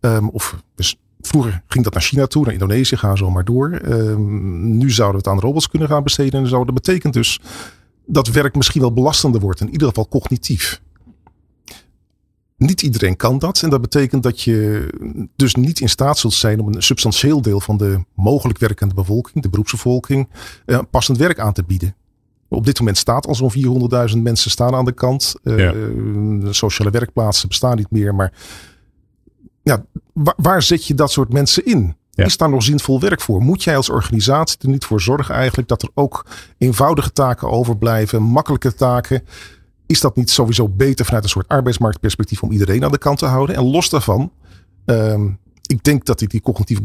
[0.00, 3.70] Ehm, of dus vroeger ging dat naar China toe, naar Indonesië, gaan zo maar door.
[3.70, 6.44] Ehm, nu zouden we het aan robots kunnen gaan besteden.
[6.44, 6.50] En.
[6.50, 7.40] Dat betekent dus
[8.06, 10.80] dat werk misschien wel belastender wordt, in ieder geval cognitief.
[12.66, 13.62] Niet iedereen kan dat.
[13.62, 14.88] En dat betekent dat je
[15.36, 19.42] dus niet in staat zult zijn om een substantieel deel van de mogelijk werkende bevolking,
[19.42, 20.28] de beroepsbevolking,
[20.66, 21.94] eh, passend werk aan te bieden.
[22.48, 25.34] Op dit moment staat al zo'n 400.000 mensen staan aan de kant.
[25.42, 25.72] Eh, Ja.
[26.52, 28.14] sociale werkplaatsen bestaan niet meer.
[28.14, 28.32] Maar
[29.62, 31.96] ja, waar, waar zet je dat soort mensen in?
[32.10, 32.24] Ja.
[32.24, 33.42] Is daar nog zinvol werk voor?
[33.42, 36.26] Moet jij als organisatie er niet voor zorgen eigenlijk dat er ook
[36.58, 39.22] eenvoudige taken overblijven, makkelijke taken?
[39.86, 43.26] Is dat niet sowieso beter vanuit een soort arbeidsmarktperspectief om iedereen aan de kant te
[43.26, 43.56] houden?
[43.56, 44.32] En los daarvan,
[44.84, 45.26] ehm,
[45.66, 46.82] ik denk dat ik die cognitieve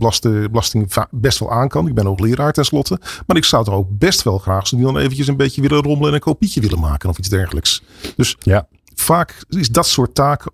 [0.52, 1.88] belasting best wel aan kan.
[1.88, 3.00] Ik ben ook leraar tenslotte.
[3.28, 5.82] Maar ik zou er ook best wel graag zo nu dan eventjes een beetje willen
[5.84, 7.84] rommelen en een kopietje willen maken of iets dergelijks.
[8.16, 8.68] Dus Ja.
[8.96, 10.52] vaak is dat soort taken,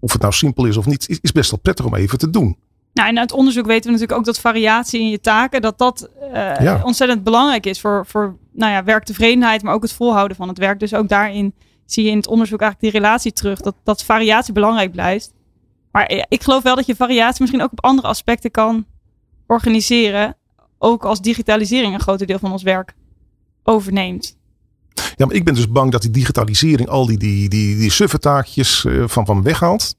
[0.00, 2.56] of het nou simpel is of niet, is, best wel prettig om even te doen.
[2.92, 6.08] Nou, en uit onderzoek weten we natuurlijk ook dat variatie in je taken, dat dat
[6.32, 6.80] eh, Ja.
[6.84, 10.80] ontzettend belangrijk is voor, voor nou ja, werktevredenheid, maar ook het volhouden van het werk.
[10.80, 11.54] Dus ook daarin
[11.90, 15.32] zie je in het onderzoek eigenlijk die relatie terug, dat, dat variatie belangrijk blijft.
[15.92, 18.86] Maar eh, ik geloof wel dat je variatie misschien ook op andere aspecten kan
[19.46, 20.36] organiseren,
[20.78, 22.94] ook als digitalisering een groot deel van ons werk
[23.62, 24.36] overneemt.
[25.16, 28.18] Ja, maar ik ben dus bang dat die digitalisering al die, die, die, die suffe
[28.18, 29.94] taakjes eh, van, van weghaalt.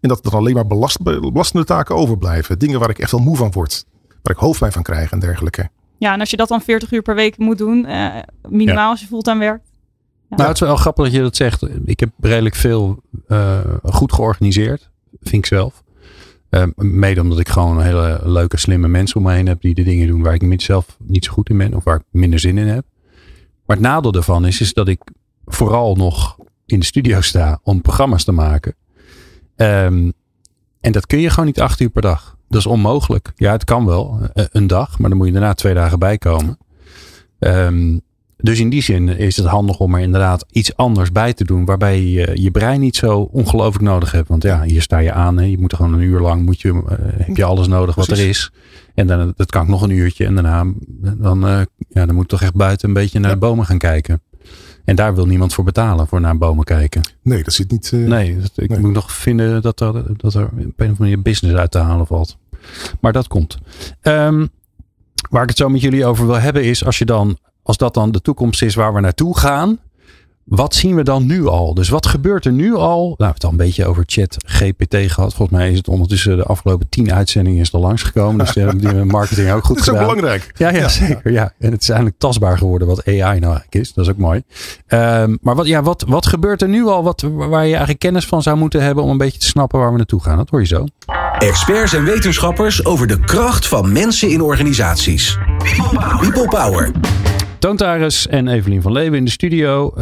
[0.00, 2.58] En dat er alleen maar belast, belastende taken overblijven.
[2.58, 3.84] Dingen waar ik echt wel moe van word.
[4.22, 5.68] Waar ik hoofdpijn van krijg en dergelijke.
[5.98, 8.16] Ja, en als je dat dan 40 uur per week moet doen, eh,
[8.48, 9.72] minimaal als je fulltime werkt.
[10.36, 11.62] Nou, het is wel grappig dat je dat zegt.
[11.84, 15.82] Ik heb redelijk veel eh, goed georganiseerd, vind ik zelf.
[16.48, 19.82] Eh, mede omdat ik gewoon hele leuke, slimme mensen om me heen heb die de
[19.82, 22.58] dingen doen waar ik zelf niet zo goed in ben of waar ik minder zin
[22.58, 22.84] in heb.
[23.66, 25.00] Maar het nadeel daarvan is, is dat ik
[25.46, 28.74] vooral nog in de studio sta om programma's te maken.
[29.56, 30.10] Ehm,
[30.80, 32.36] en dat kun je gewoon niet acht uur per dag.
[32.48, 33.32] Dat is onmogelijk.
[33.36, 36.18] Ja, het kan wel, eh, een dag, maar dan moet je daarna twee dagen bij
[36.18, 36.58] komen.
[37.38, 37.98] Ehm,
[38.44, 41.64] dus in die zin is het handig om er inderdaad iets anders bij te doen.
[41.64, 44.28] Waarbij je je brein niet zo ongelooflijk nodig hebt.
[44.28, 45.36] Want ja, hier sta je aan.
[45.36, 45.44] Hè.
[45.44, 48.08] Je moet er gewoon een uur lang, moet je, eh, heb je alles nodig wat
[48.08, 48.50] er is.
[48.94, 50.26] En dan, dat kan ik nog een uurtje.
[50.26, 50.64] En daarna
[51.16, 53.78] dan, eh, ja, dan moet ik toch echt buiten een beetje naar de bomen gaan
[53.78, 54.22] kijken.
[54.84, 57.00] En daar wil niemand voor betalen, voor naar bomen kijken.
[57.22, 57.90] Nee, dat zit niet.
[57.92, 58.78] eh, Nee, dat- ik Nee.
[58.78, 61.78] moet nog vinden dat er, dat er op een of andere manier business uit te
[61.78, 62.36] halen valt.
[63.00, 63.58] Maar dat komt.
[64.00, 64.46] Ehm,
[65.30, 67.94] waar ik het zo met jullie over wil hebben is, als je dan, als dat
[67.94, 69.78] dan de toekomst is waar we naartoe gaan,
[70.44, 71.74] wat zien we dan nu al?
[71.74, 72.98] Dus wat gebeurt er nu al?
[72.98, 75.34] Nou, we hebben het al een beetje over chat GPT gehad.
[75.34, 78.44] Volgens mij is het ondertussen de afgelopen tien uitzendingen is er langsgekomen.
[78.44, 80.14] Dus die hebben marketing ook goed Dat is ook gedaan.
[80.14, 80.52] belangrijk.
[80.56, 81.32] Ja, ja, zeker.
[81.32, 81.52] Ja.
[81.58, 83.92] En het is eigenlijk tastbaar geworden wat AI nou eigenlijk is.
[83.92, 84.42] Dat is ook mooi.
[84.86, 88.26] Ehm, maar wat, ja, wat, wat gebeurt er nu al wat, waar je eigenlijk kennis
[88.26, 90.36] van zou moeten hebben om een beetje te snappen waar we naartoe gaan?
[90.36, 90.84] Dat hoor je zo.
[91.38, 95.38] Experts en wetenschappers over de kracht van mensen in organisaties.
[96.20, 96.90] People Power.
[97.72, 99.92] Taris en Evelien van Leeuwen in de studio.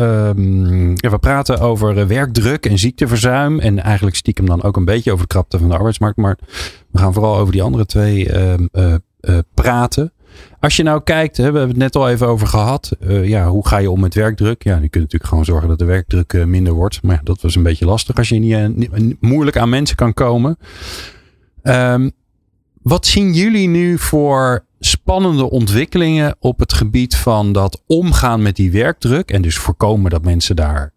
[0.94, 3.60] Ja, we praten over eh, werkdruk en ziekteverzuim.
[3.60, 6.16] En eigenlijk stiekem dan ook een beetje over de krapte van de arbeidsmarkt.
[6.16, 6.38] Maar
[6.90, 10.12] we gaan vooral over die andere twee ehm, eh, eh, praten.
[10.60, 12.96] Als je nou kijkt, we hebben het net al even over gehad.
[13.00, 14.62] eh, ja, hoe ga je om met werkdruk?
[14.62, 17.02] Ja, je kunt natuurlijk gewoon zorgen dat de werkdruk minder wordt.
[17.02, 20.58] Maar ja, dat was een beetje lastig als je niet, moeilijk aan mensen kan komen.
[21.62, 22.10] Ehm,
[22.82, 28.70] wat zien jullie nu voor spannende ontwikkelingen op het gebied van dat omgaan met die
[28.70, 30.92] werkdruk en dus voorkomen dat mensen daar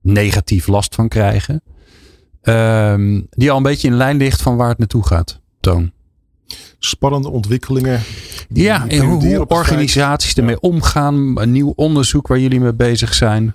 [0.00, 1.62] negatief last van krijgen?
[2.42, 5.92] Ehm, die al een beetje in lijn ligt van waar het naartoe gaat, Toon.
[6.78, 8.00] Spannende ontwikkelingen.
[8.48, 13.14] die Ja, en hoe, feit- organisaties ermee omgaan, een nieuw onderzoek waar jullie mee bezig
[13.14, 13.54] zijn.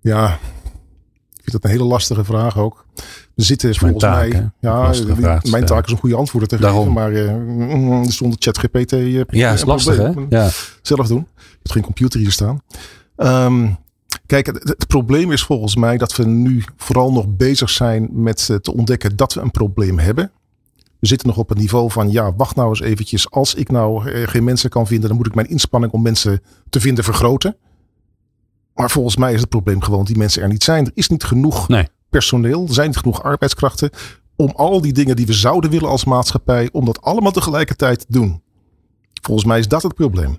[0.00, 0.34] Ja,
[1.32, 2.86] ik vind dat een hele lastige vraag ook.
[3.34, 4.50] We zitten volgens taak, mij.
[4.60, 6.78] Ja, die- vraag mijn taak is een goede antwoorden te Daarom.
[6.80, 6.92] geven.
[6.92, 8.92] Maar eh, mm, zonder ChatGPT.
[8.92, 10.02] eh, Ja, is lastig hè?
[10.02, 10.26] probleem.
[10.30, 10.48] Ja.
[10.82, 11.26] Zelf doen.
[11.36, 12.62] Je hebt geen computer hier staan.
[13.16, 13.68] Ehm,
[14.26, 18.48] kijk, het, het probleem is volgens mij dat we nu vooral nog bezig zijn met
[18.50, 20.30] eh, te ontdekken dat we een probleem hebben.
[20.98, 23.30] We zitten nog op het niveau van, ja, wacht nou eens eventjes.
[23.30, 26.40] Als ik nou eh, geen mensen kan vinden, dan moet ik mijn inspanning om mensen
[26.68, 27.56] te vinden vergroten.
[28.74, 30.84] Maar volgens mij is het probleem gewoon die mensen er niet zijn.
[30.86, 31.88] Er is niet genoeg Nee.
[32.12, 33.90] Personeel, er zijn niet genoeg arbeidskrachten
[34.36, 38.06] om al die dingen die we zouden willen als maatschappij, om dat allemaal tegelijkertijd te
[38.08, 38.42] doen.
[39.22, 40.38] Volgens mij is dat het probleem.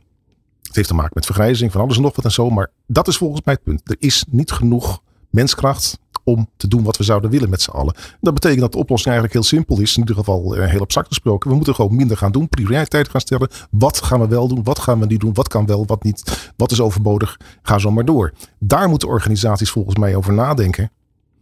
[0.62, 3.08] Het heeft te maken met vergrijzing van alles en nog wat en zo, maar dat
[3.08, 3.90] is volgens mij het punt.
[3.90, 7.96] Er is niet genoeg menskracht om te doen wat we zouden willen met z'n allen.
[8.22, 11.08] Dat betekent dat de oplossing eigenlijk heel simpel is, in ieder geval eh, heel abstract
[11.08, 11.50] gesproken.
[11.50, 13.50] We moeten gewoon minder gaan doen, prioriteit gaan stellen.
[13.72, 16.52] Wat gaan we wel doen, wat gaan we niet doen, wat kan wel, wat niet,
[16.58, 17.40] wat is overbodig.
[17.62, 18.34] Ga zo maar door.
[18.60, 20.92] Daar moeten organisaties volgens mij over nadenken.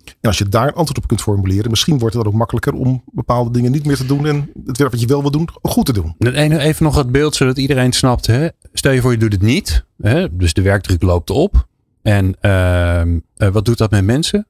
[0.05, 2.73] En als je daar een antwoord op kunt formuleren, misschien wordt het dan ook makkelijker
[2.73, 5.49] om bepaalde dingen niet meer te doen en het werk wat je wel wil doen,
[5.61, 6.15] goed te doen.
[6.19, 8.27] Even nog het beeld zodat iedereen snapt.
[8.27, 8.47] Hè?
[8.73, 9.85] Stel je voor je doet het niet.
[10.01, 10.35] Hè?
[10.35, 11.67] Dus de werkdruk loopt op.
[12.01, 14.47] En ehm, eh, wat doet dat met mensen?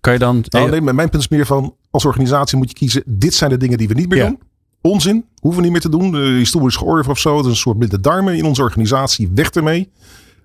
[0.00, 0.44] Kan je dan...
[0.48, 3.50] Nou, nee, maar mijn punt is meer van, als organisatie moet je kiezen, dit zijn
[3.50, 4.26] de dingen die we niet meer Ja.
[4.26, 4.38] doen.
[4.80, 6.16] Onzin, hoeven we niet meer te doen.
[6.36, 9.30] Historisch georven of zo, dat is een soort blinde darmen in onze organisatie.
[9.34, 9.90] Weg ermee.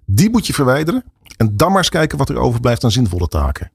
[0.05, 1.03] Die moet je verwijderen.
[1.37, 3.71] En dan maar eens kijken wat er overblijft aan zinvolle taken.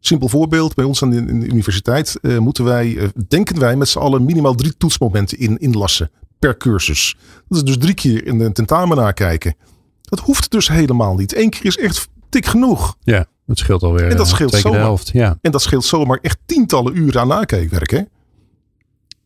[0.00, 3.76] Simpel voorbeeld, bij ons aan de, in de universiteit eh, moeten wij, eh, denken wij
[3.76, 7.16] met z'n allen minimaal drie toetsmomenten in, inlassen per cursus.
[7.48, 9.54] Dat is dus drie keer in de tentamen nakijken.
[10.02, 11.36] Dat hoeft dus helemaal niet.
[11.36, 12.96] Eén keer is echt tik genoeg.
[13.00, 14.80] Ja, dat scheelt alweer En dat eh, scheelt keer de zomaar.
[14.80, 15.08] helft.
[15.12, 15.38] Ja.
[15.40, 17.90] En dat scheelt zomaar echt tientallen uren aan nakijkwerk.
[17.90, 18.02] Hè?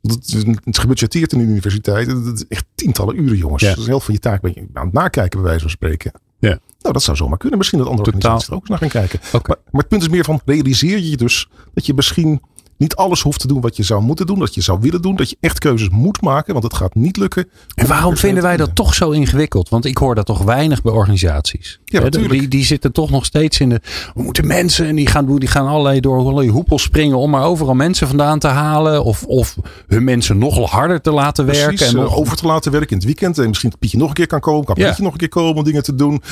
[0.01, 0.19] Dat
[0.65, 2.09] het gebudgeteerd in de universiteit.
[2.09, 3.63] Dat is echt tientallen uren, jongens.
[3.63, 3.69] Ja.
[3.69, 5.71] Dat is de helft van je taak ben je aan het nakijken, bij wijze van
[5.71, 6.13] spreken.
[6.49, 6.59] Ja.
[6.81, 7.59] Nou, dat zou zomaar kunnen.
[7.59, 8.21] Misschien dat andere Totaal.
[8.21, 9.21] organisaties er ook eens naar gaan kijken.
[9.33, 12.43] Maar, maar het punt is meer van, realiseer je dus dat je misschien
[12.83, 14.39] niet alles hoeft te doen wat je zou moeten doen.
[14.39, 15.17] Dat je zou willen doen.
[15.17, 17.49] Dat je echt keuzes moet maken, want het gaat niet lukken.
[17.75, 19.69] En waarom Om vinden wij dat toch zo ingewikkeld?
[19.69, 21.81] Want ik hoor dat toch weinig bij organisaties.
[21.85, 22.33] Ja, natuurlijk.
[22.33, 23.81] Die, die zitten toch nog steeds in de.
[24.15, 27.31] We moeten mensen en die gaan, doen- die gaan allerlei door allerlei hoepels springen om
[27.31, 29.05] maar overal mensen vandaan te halen.
[29.05, 31.67] Of, of hun mensen nog harder te laten werken.
[31.75, 33.39] Precies, en eh, nog, over te laten werken in het weekend.
[33.39, 34.65] En misschien dat Pietje nog een keer kan komen.
[34.65, 34.87] Kan Ja.
[34.87, 36.23] Pietje nog een keer komen om dingen te doen.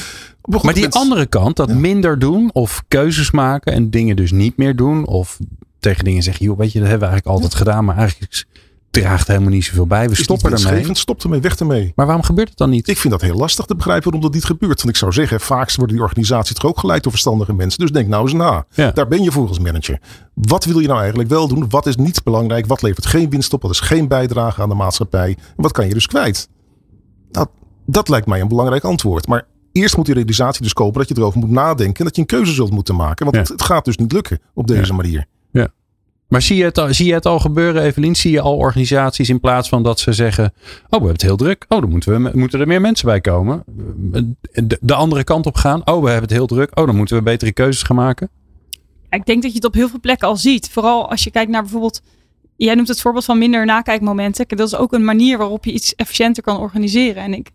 [0.44, 4.56] Maar, die mensen- andere kant, dat minder doen of keuzes maken en dingen dus niet
[4.56, 5.06] meer doen.
[5.06, 5.38] Of
[5.80, 7.84] tegen dingen zeggen, joh, weet je, dat hebben we eigenlijk altijd gedaan.
[7.84, 8.44] Maar eigenlijk
[8.90, 10.06] draagt helemaal niet zoveel bij.
[10.06, 10.94] We is stoppen ermee.
[10.94, 11.92] Stop ermee, weg ermee.
[11.94, 12.88] Maar waarom gebeurt het dan niet?
[12.88, 14.76] Ik vind dat heel lastig te begrijpen waarom dat niet gebeurt.
[14.76, 17.80] Want ik zou zeggen, vaak worden die organisaties toch ook geleid door verstandige mensen.
[17.80, 18.66] Dus denk nou eens na.
[18.70, 18.90] Ja.
[18.90, 20.00] Daar ben je voor als manager.
[20.34, 21.68] Wat wil je nou eigenlijk wel doen?
[21.68, 22.66] Wat is niet belangrijk?
[22.66, 23.62] Wat levert geen winst op?
[23.62, 25.28] Wat is geen bijdrage aan de maatschappij?
[25.56, 26.48] En wat kan je dus kwijt?
[27.30, 27.46] Nou,
[27.86, 29.26] dat lijkt mij een belangrijk antwoord.
[29.26, 31.98] Maar eerst moet die realisatie dus komen dat je erover moet nadenken.
[31.98, 33.24] En dat je een keuze zult moeten maken.
[33.24, 33.42] Want Ja.
[33.42, 34.94] het, het gaat dus niet lukken op deze Ja.
[34.94, 35.26] manier.
[36.30, 38.14] Maar zie je, het al, zie je het al gebeuren, Evelien?
[38.14, 40.52] Zie je al organisaties in plaats van dat ze zeggen: Oh,
[40.88, 41.64] we hebben het heel druk.
[41.68, 43.64] Oh, dan moeten, we, moeten er meer mensen bij komen.
[43.66, 45.86] De, de andere kant op gaan.
[45.86, 46.78] Oh, we hebben het heel druk.
[46.78, 48.28] Oh, dan moeten we betere keuzes gaan maken.
[49.10, 50.68] Ik denk dat je het op heel veel plekken al ziet.
[50.70, 52.02] Vooral als je kijkt naar bijvoorbeeld.
[52.56, 54.46] Jij noemt het voorbeeld van minder nakijkmomenten.
[54.46, 57.22] Kijk, Dat is ook een manier waarop je iets efficiënter kan organiseren.
[57.22, 57.50] En ik,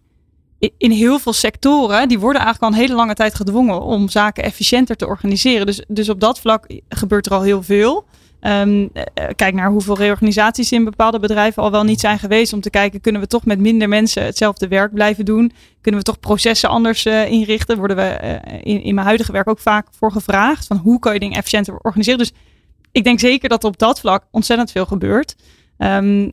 [0.78, 4.44] in heel veel sectoren, die worden eigenlijk al een hele lange tijd gedwongen om zaken
[4.44, 5.66] efficiënter te organiseren.
[5.66, 8.06] Dus, dus op dat vlak gebeurt er al heel veel.
[8.45, 9.03] Ehm, eh,
[9.36, 12.53] kijk naar hoeveel reorganisaties in bepaalde bedrijven al wel niet zijn geweest.
[12.53, 15.51] Om te kijken, kunnen we toch met minder mensen hetzelfde werk blijven doen?
[15.81, 17.77] Kunnen we toch processen anders eh, inrichten?
[17.77, 20.67] Worden we eh, in, in mijn huidige werk ook vaak voor gevraagd.
[20.67, 22.19] Van hoe kan je dingen efficiënter organiseren?
[22.19, 22.34] Dus
[22.91, 25.36] ik denk zeker dat op dat vlak ontzettend veel gebeurt.
[25.77, 26.29] Ehm,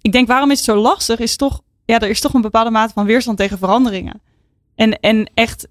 [0.00, 1.18] ik denk, waarom is het zo lastig?
[1.18, 4.20] Is toch, ja, er is toch een bepaalde mate van weerstand tegen veranderingen.
[4.74, 5.68] En, en echt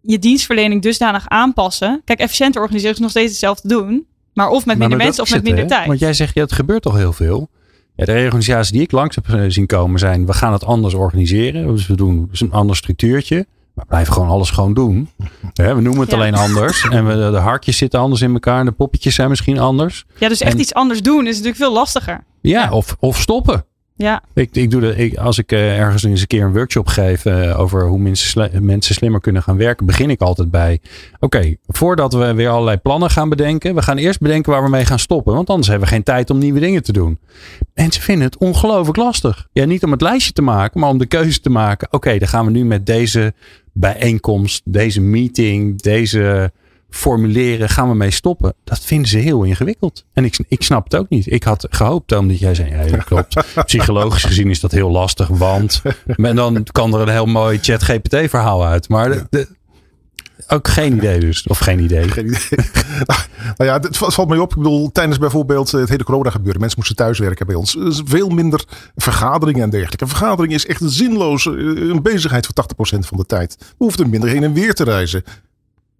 [0.00, 2.02] je dienstverlening dusdanig aanpassen.
[2.04, 4.06] Kijk, efficiënter organiseren is nog steeds hetzelfde doen.
[4.38, 5.86] Maar of met Maar- minder maar mensen of met het, minder tijd.
[5.86, 7.48] Want jij zegt, ja, het gebeurt toch heel veel.
[7.94, 10.94] Ja, de reorganisaties die ik langs heb eh, zien komen zijn: we gaan het anders
[10.94, 11.66] organiseren.
[11.66, 13.36] Dus we doen een ander structuurtje.
[13.74, 15.08] Maar we blijven gewoon alles gewoon doen.
[15.62, 16.16] Hè, we noemen het Ja.
[16.16, 16.88] alleen anders.
[16.88, 18.58] En we, de hartjes zitten anders in elkaar.
[18.60, 20.04] En de poppetjes zijn misschien anders.
[20.18, 22.24] Ja, dus echt En- iets anders doen is natuurlijk veel lastiger.
[22.40, 23.64] Ja, Of, of stoppen.
[23.98, 26.86] Ja, Ik, ik doe de, ik, als ik eh, ergens eens een keer een workshop
[26.86, 30.80] geef eh, over hoe mensen, mensen slimmer kunnen gaan werken, begin ik altijd bij:
[31.20, 34.84] oké, voordat we weer allerlei plannen gaan bedenken, we gaan eerst bedenken waar we mee
[34.84, 37.18] gaan stoppen, want anders hebben we geen tijd om nieuwe dingen te doen.
[37.74, 39.48] Mensen vinden het ongelooflijk lastig.
[39.52, 42.28] Ja, niet om het lijstje te maken, maar om de keuze te maken: oké, dan
[42.28, 43.34] gaan we nu met deze
[43.72, 46.52] bijeenkomst, deze meeting, deze
[46.90, 48.54] formuleren, gaan we mee stoppen.
[48.64, 50.04] Dat vinden ze heel ingewikkeld.
[50.12, 51.32] En ik, ik snap het ook niet.
[51.32, 53.36] Ik had gehoopt, omdat jij zei, ja, dat klopt.
[53.64, 57.82] Psychologisch gezien is dat heel lastig, want en dan kan er een heel mooi chat
[57.82, 58.88] GPT verhaal uit.
[58.88, 59.56] Maar de- de-
[60.48, 61.46] ook geen idee dus.
[61.46, 62.08] Of geen idee.
[62.08, 62.40] Geen idee.
[63.06, 63.20] nou,
[63.56, 64.50] nou ja, het valt mij op.
[64.50, 66.60] Ik bedoel, tijdens bijvoorbeeld eh, het hele corona gebeuren.
[66.60, 67.72] Mensen moesten thuiswerken bij ons.
[67.72, 68.64] Dus veel minder
[68.96, 70.04] vergaderingen en dergelijke.
[70.04, 72.64] Een vergadering is echt een zinloze eh, een bezigheid voor
[72.96, 73.56] 80% van de tijd.
[73.58, 75.22] We hoefden minder heen en weer te reizen.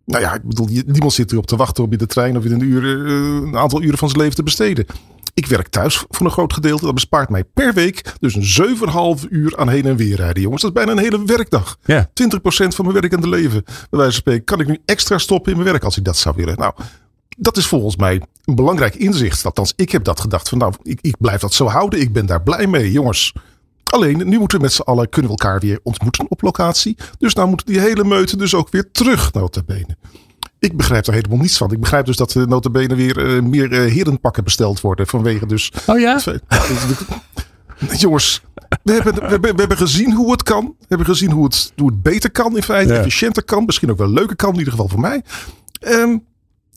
[0.08, 2.52] Nou ja, ik bedoel, niemand zit erop te wachten om in de trein of in
[2.52, 3.12] een, uur, eh,
[3.48, 4.86] een aantal uren van zijn leven te besteden.
[5.34, 6.84] Ik werk thuis voor een groot gedeelte.
[6.84, 10.62] Dat bespaart mij per week dus een 7,5 uur aan heen en weer rijden, jongens.
[10.62, 11.78] Dat is bijna een hele werkdag.
[11.84, 12.10] Ja.
[12.12, 13.62] 20% van mijn werkende leven.
[13.64, 16.16] Bij wijze van spreken kan ik nu extra stoppen in mijn werk als ik dat
[16.16, 16.58] zou willen.
[16.58, 16.74] Nou,
[17.36, 19.44] dat is volgens mij een belangrijk inzicht.
[19.44, 22.00] Althans, ik heb dat gedacht van nou, ik, ik blijf dat zo houden.
[22.00, 23.32] Ik ben daar blij mee, jongens.
[23.90, 26.96] Alleen, nu moeten we met z'n allen, kunnen we elkaar weer ontmoeten op locatie.
[27.18, 29.96] Dus nou moet die hele meute dus ook weer terug, notabene.
[30.58, 31.72] Ik begrijp daar helemaal niets van.
[31.72, 35.06] Ik begrijp dus dat er notabene weer eh, meer eh, herenpakken besteld worden.
[35.06, 35.72] Vanwege dus...
[35.86, 36.20] Oh ja?
[37.98, 38.42] Jongens,
[38.82, 40.64] we hebben, we, hebben, we hebben gezien hoe het kan.
[40.78, 42.92] We hebben gezien hoe het, hoe het beter kan in feite.
[42.92, 42.98] Ja.
[42.98, 43.64] Efficiënter kan.
[43.64, 44.52] Misschien ook wel leuker kan.
[44.52, 45.22] In ieder geval voor mij.
[45.80, 46.16] Ehm,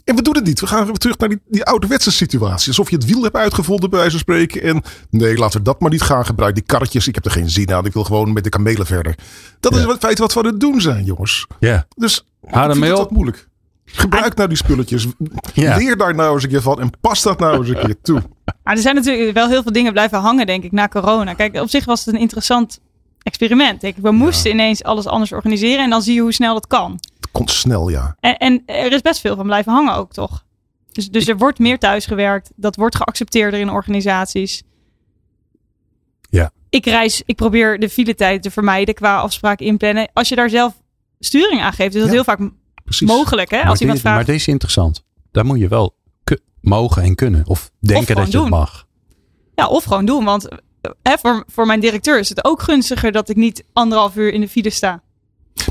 [0.04, 0.60] en we doen het niet.
[0.60, 2.68] We gaan weer terug naar die, die ouderwetse situatie.
[2.68, 4.62] Alsof je het wiel hebt uitgevonden bij wijze van spreken.
[4.62, 6.64] En nee, laten we dat maar niet gaan gebruiken.
[6.64, 7.86] Die karretjes, ik heb er geen zin aan.
[7.86, 9.16] Ik wil gewoon met de kamelen verder.
[9.60, 11.48] Dat is in feite wat we aan het doen zijn, jongens.
[11.60, 11.86] Ja.
[11.96, 13.50] Dus Haal ik het wat moeilijk.
[13.86, 15.08] Gebruik nou die spulletjes.
[15.54, 15.78] Ja.
[15.78, 16.80] Leer daar nou eens een keer van.
[16.80, 18.22] En pas dat nou eens een keer toe.
[18.64, 21.34] Maar er zijn natuurlijk wel heel veel dingen blijven hangen, denk ik, na corona.
[21.34, 22.80] Kijk, op zich was het een interessant
[23.24, 23.82] experiment.
[23.82, 24.04] Denk ik.
[24.04, 27.00] We moesten ineens alles anders organiseren en dan zie je hoe snel dat kan.
[27.32, 28.15] Komt snel, ja.
[28.20, 30.46] En, en er is best veel van blijven hangen ook, toch?
[30.91, 32.52] Dus, dus er wordt meer thuisgewerkt.
[32.56, 34.63] Dat wordt geaccepteerder in organisaties.
[36.30, 36.52] Ja.
[36.70, 40.10] Ik reis, ik probeer de file tijd te vermijden qua afspraken inplannen.
[40.13, 40.82] Als je daar zelf
[41.20, 42.39] sturing aan geeft, is dat Ja, heel vaak
[42.84, 43.08] Precies.
[43.08, 43.50] mogelijk.
[43.50, 43.58] Hè?
[43.58, 45.04] Maar, Als maar vraagt, deze is interessant.
[45.32, 45.96] Daar moet je wel
[46.62, 47.48] mogen en kunnen.
[47.48, 48.88] Of denken dat je het mag.
[49.56, 50.24] ja, of gewoon doen.
[50.24, 50.58] Want eh,
[51.02, 54.41] hè, voor, voor mijn directeur is het ook gunstiger dat ik niet anderhalf uur in
[54.41, 55.04] de file sta.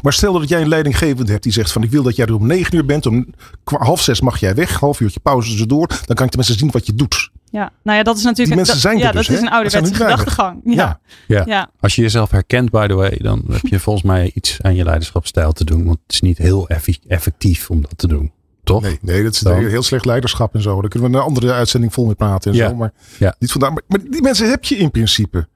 [0.02, 2.34] Maar stel dat jij een leidinggevende hebt die zegt van ik wil dat jij er
[2.34, 3.06] om negen uur bent.
[3.06, 3.26] Om
[3.64, 4.80] half zes mag jij weg.
[4.80, 5.86] Half uurtje pauze tussendoor.
[5.86, 7.30] Dan kan ik tenminste zien wat je doet.
[7.50, 9.42] Ja, nou ja, dat is natuurlijk Die mensen dat, zijn er ja, dus, dat is
[9.42, 10.60] een Er ouderwetse er gedachtegang.
[10.64, 10.72] Ja.
[10.74, 11.00] Ja.
[11.26, 11.42] Ja.
[11.46, 11.70] Ja.
[11.80, 14.84] Als je jezelf herkent, by the way, dan heb je volgens mij iets aan je
[14.84, 15.84] leiderschapsstijl te doen.
[15.84, 18.32] Want het is niet heel effe- effectief om dat te doen.
[18.64, 18.82] Toch?
[18.82, 19.64] Nee, nee, dat is Dan?
[19.66, 20.80] heel slecht leiderschap en zo.
[20.80, 22.68] Daar kunnen we een andere uitzending vol mee praten en Ja.
[22.68, 22.74] zo.
[22.74, 23.34] Maar Ja.
[23.38, 23.70] niet vandaag.
[23.70, 25.48] Maar, maar die mensen heb je in principe.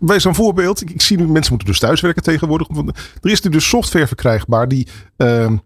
[0.00, 2.68] Bij zo'n voorbeeld, ik, ik zie nu mensen moeten dus thuiswerken tegenwoordig.
[3.22, 4.86] Er is nu dus software verkrijgbaar die
[5.16, 5.56] ehm,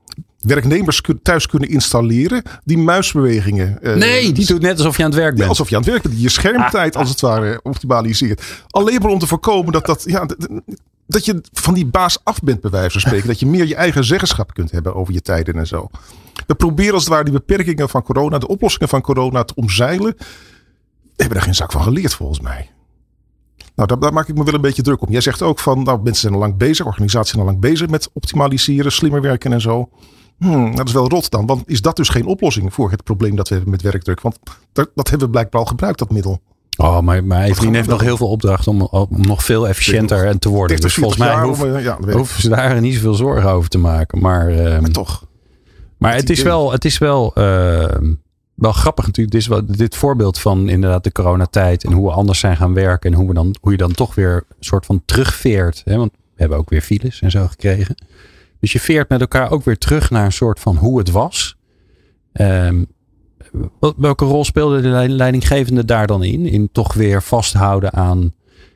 [0.41, 2.43] werknemers thuis kunnen installeren.
[2.65, 3.83] Die muisbewegingen.
[3.83, 5.49] eh, Nee, die doet net alsof je aan het werk bent.
[5.49, 6.15] alsof je aan het werk bent.
[6.15, 8.43] Die je schermtijd als het ware optimaliseert.
[8.69, 10.49] Alleen maar om te voorkomen dat, dat, ja, dat-
[11.07, 13.27] dat je van die baas af bent bij wijze van spreken.
[13.29, 15.89] Dat je meer je eigen zeggenschap kunt hebben over je tijden en zo.
[16.47, 20.15] We proberen als het ware die beperkingen van corona, de oplossingen van corona te omzeilen.
[20.17, 20.25] We
[21.23, 22.71] hebben daar geen zak van geleerd volgens mij.
[23.75, 25.11] Nou, daar, daar maak ik me wel een beetje druk om.
[25.11, 27.89] Jij zegt ook van, nou, mensen zijn al lang bezig, organisaties zijn al lang bezig
[27.89, 29.89] met optimaliseren, slimmer werken en zo.
[30.39, 33.37] Hmm, dat is wel rot dan, want is dat dus geen oplossing voor het probleem
[33.37, 34.21] dat we hebben met werkdruk?
[34.21, 34.39] Want
[34.73, 36.41] dat, dat hebben we blijkbaar al gebruikt, dat middel.
[36.77, 40.39] Oh, maar mijn vriend heeft nog heel veel opdrachten om, om nog veel efficiënter en
[40.39, 40.77] te worden.
[40.77, 43.69] 30, Dus volgens 40 mij om, eh, ja, hoeven ze daar niet zoveel zorgen over
[43.69, 44.21] te maken.
[44.21, 45.27] Maar, ehm, Maar toch.
[45.99, 48.13] Maar Het is wel, het is wel, ehm,
[48.55, 49.67] wel grappig natuurlijk.
[49.67, 53.13] Dit, dit voorbeeld van inderdaad de coronatijd en hoe we anders zijn gaan werken.
[53.13, 55.83] En hoe, we dan, hoe je dan toch weer een soort van terugveert.
[55.85, 55.97] Hè?
[55.97, 57.95] Want we hebben ook weer files en zo gekregen.
[58.61, 61.57] Dus je veert met elkaar ook weer terug naar een soort van hoe het was.
[62.33, 62.85] Ehm,
[63.97, 66.47] welke rol speelde de leid- leidinggevende daar dan in?
[66.47, 68.21] In toch weer vasthouden aan.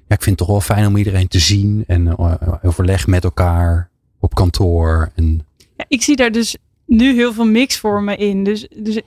[0.07, 1.85] Ja, ik vind het toch wel fijn om iedereen te zien.
[1.87, 5.11] En eh, overleg met elkaar op kantoor.
[5.15, 8.45] En Ja, ik zie daar dus nu heel veel mixvormen in.
[8.45, 9.01] Dus, dus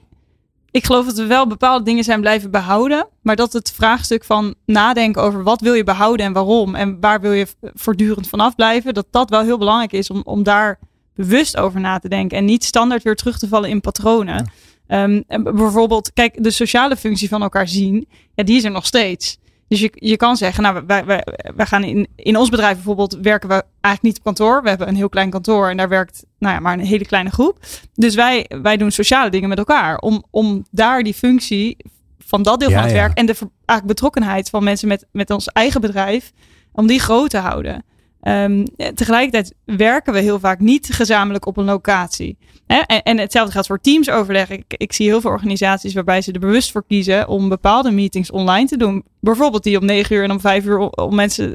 [0.71, 3.07] ik geloof dat we wel bepaalde dingen zijn blijven behouden.
[3.21, 6.75] Maar dat het vraagstuk van nadenken over wat wil je behouden en waarom.
[6.75, 8.93] En waar wil je voortdurend vanaf blijven.
[8.93, 10.79] Dat dat wel heel belangrijk is om, om daar
[11.15, 12.37] bewust over na te denken.
[12.37, 14.51] En niet standaard weer terug te vallen in patronen.
[14.87, 18.07] Ehm, en b- bijvoorbeeld, kijk, de sociale functie van elkaar zien.
[18.33, 19.37] Ja, die is er nog steeds.
[19.71, 21.23] Dus je, je kan zeggen, nou, wij, wij,
[21.55, 24.63] wij gaan in, in ons bedrijf bijvoorbeeld werken we eigenlijk niet op kantoor.
[24.63, 27.29] We hebben een heel klein kantoor en daar werkt nou ja, maar een hele kleine
[27.29, 27.59] groep.
[27.93, 29.97] Dus wij, wij doen sociale dingen met elkaar.
[29.97, 31.77] Om, om daar die functie
[32.17, 32.97] van dat deel Ja, van het ja.
[32.97, 36.31] werk en de eigenlijk betrokkenheid van mensen met, met ons eigen bedrijf,
[36.71, 37.83] om die groot te houden.
[38.21, 42.37] Ehm, tegelijkertijd werken we heel vaak niet gezamenlijk op een locatie.
[42.67, 42.79] Hè?
[42.79, 44.49] En, en hetzelfde geldt voor teamsoverleg.
[44.49, 48.31] Ik, ik zie heel veel organisaties waarbij ze er bewust voor kiezen om bepaalde meetings
[48.31, 49.03] online te doen.
[49.19, 51.53] Bijvoorbeeld die om negen uur en om vijf uur om- om mensen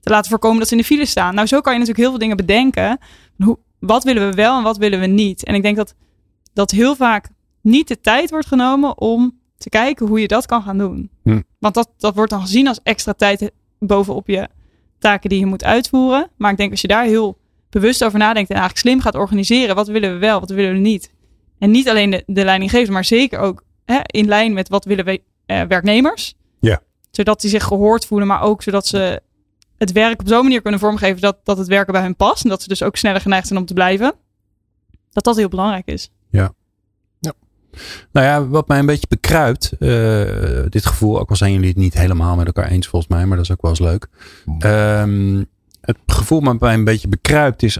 [0.00, 1.34] te laten voorkomen dat ze in de file staan.
[1.34, 2.98] Nou, zo kan je natuurlijk heel veel dingen bedenken.
[3.36, 5.44] Hoe, wat willen we wel en wat willen we niet?
[5.44, 5.94] En ik denk dat,
[6.52, 7.28] dat heel vaak
[7.60, 11.10] niet de tijd wordt genomen om te kijken hoe je dat kan gaan doen.
[11.22, 11.40] Hm.
[11.58, 14.48] Want dat, dat wordt dan gezien als extra tijd bovenop je
[15.02, 16.30] taken die je moet uitvoeren.
[16.36, 17.38] Maar ik denk als je daar heel
[17.70, 20.78] bewust over nadenkt en eigenlijk slim gaat organiseren, wat willen we wel, wat willen we
[20.78, 21.12] niet.
[21.58, 25.04] En niet alleen de, de leidinggevende, maar zeker ook hè, in lijn met wat willen
[25.04, 26.34] we eh, werknemers.
[26.60, 26.80] Ja.
[27.10, 29.22] Zodat die zich gehoord voelen, maar ook zodat ze
[29.78, 32.44] het werk op zo'n manier kunnen vormgeven dat, dat het werken bij hun past.
[32.44, 34.14] En dat ze dus ook sneller geneigd zijn om te blijven.
[35.10, 36.10] Dat dat heel belangrijk is.
[38.12, 41.76] Nou ja, wat mij een beetje bekruipt, eh, dit gevoel, ook al zijn jullie het
[41.76, 44.08] niet helemaal met elkaar eens volgens mij, maar dat is ook wel eens leuk.
[44.58, 45.44] Ehm,
[45.80, 47.78] het gevoel wat mij een beetje bekruipt is,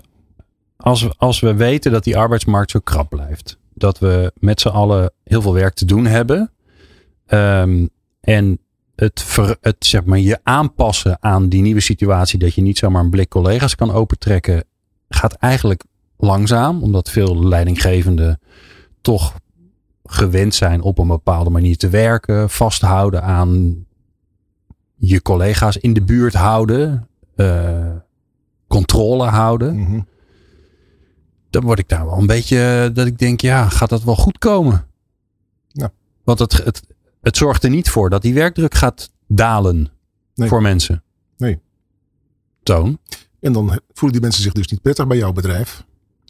[0.77, 4.69] als we, als we weten dat die arbeidsmarkt zo krap blijft, dat we met z'n
[4.69, 6.53] allen heel veel werk te doen hebben.
[7.27, 7.87] Ehm,
[8.21, 8.59] en
[8.95, 13.03] het, ver, het zeg maar, je aanpassen aan die nieuwe situatie, dat je niet zomaar
[13.03, 14.65] een blik collega's kan opentrekken,
[15.09, 15.85] gaat eigenlijk
[16.17, 18.41] langzaam, omdat veel leidinggevenden
[19.01, 19.35] toch
[20.05, 23.85] gewend zijn op een bepaalde manier te werken, vasthouden aan
[24.95, 27.97] je collega's in de buurt houden, eh,
[28.67, 29.79] controle houden.
[29.81, 30.01] Mhm.
[31.51, 34.39] Dan word ik daar wel een beetje dat ik denk, ja, gaat dat wel goed
[34.39, 34.87] komen?
[35.69, 35.93] Ja.
[36.25, 36.83] Want het, het,
[37.21, 39.91] het zorgt er niet voor dat die werkdruk gaat dalen
[40.35, 40.49] Nee.
[40.49, 41.03] voor mensen.
[41.37, 41.61] Nee.
[42.63, 42.99] Toon.
[43.41, 45.85] En dan voelen die mensen zich dus niet prettig bij jouw bedrijf.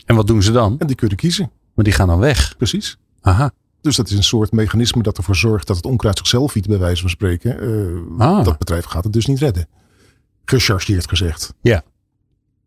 [0.05, 0.79] En wat doen ze dan?
[0.79, 1.51] En die kunnen kiezen.
[1.75, 2.57] Maar die gaan dan weg.
[2.57, 2.99] Precies.
[3.21, 3.51] Aha.
[3.83, 6.79] Dus dat is een soort mechanisme dat ervoor zorgt dat het onkruid zichzelf eet, bij
[6.79, 7.61] wijze van spreken.
[7.61, 8.45] Eh, Ah.
[8.45, 9.69] Dat bedrijf gaat het dus niet redden.
[10.45, 11.55] Gechargeerd gezegd.
[11.61, 11.83] Ja.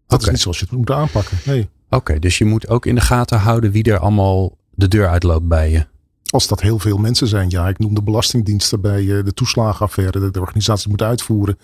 [0.08, 1.38] Dat is niet zoals je het moet aanpakken.
[1.46, 1.70] Nee.
[1.90, 5.48] Oké, dus je moet ook in de gaten houden wie er allemaal de deur uitloopt
[5.48, 5.86] bij je.
[6.30, 7.50] Als dat heel veel mensen zijn.
[7.50, 10.32] Ja, ik noem de belastingdiensten bij eh, de toeslagenaffaire.
[10.32, 11.58] De organisatie moet uitvoeren.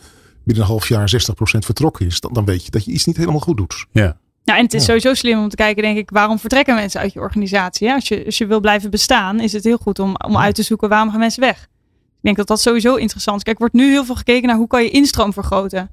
[0.43, 2.19] Binnen een half jaar 60% vertrokken is.
[2.19, 3.85] Dan, dan weet je dat je iets niet helemaal goed doet.
[3.91, 4.17] Ja.
[4.43, 4.85] Ja, en het is Ja.
[4.85, 7.91] sowieso slim om te kijken, denk ik, waarom vertrekken mensen uit je organisatie?
[7.93, 10.63] Als, je, als je wil blijven bestaan, is het heel goed om, om uit te
[10.63, 11.61] zoeken waarom gaan mensen weg.
[11.61, 13.43] Ik denk dat dat sowieso interessant is.
[13.43, 15.89] Kijk, er wordt nu heel veel gekeken naar hoe kan je instroom vergroten.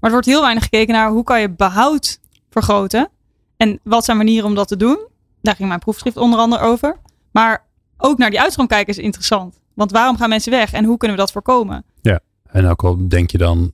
[0.00, 2.20] Maar er wordt heel weinig gekeken naar hoe kan je behoud
[2.50, 3.08] vergroten.
[3.56, 4.98] En wat zijn manieren om dat te doen.
[5.42, 6.96] Daar ging mijn proefschrift onder andere over.
[7.32, 7.64] Maar
[7.96, 9.60] ook naar die uitstroom kijken is interessant.
[9.74, 11.84] Want waarom gaan mensen weg en hoe kunnen we dat voorkomen?
[12.50, 13.72] En ook al denk je dan,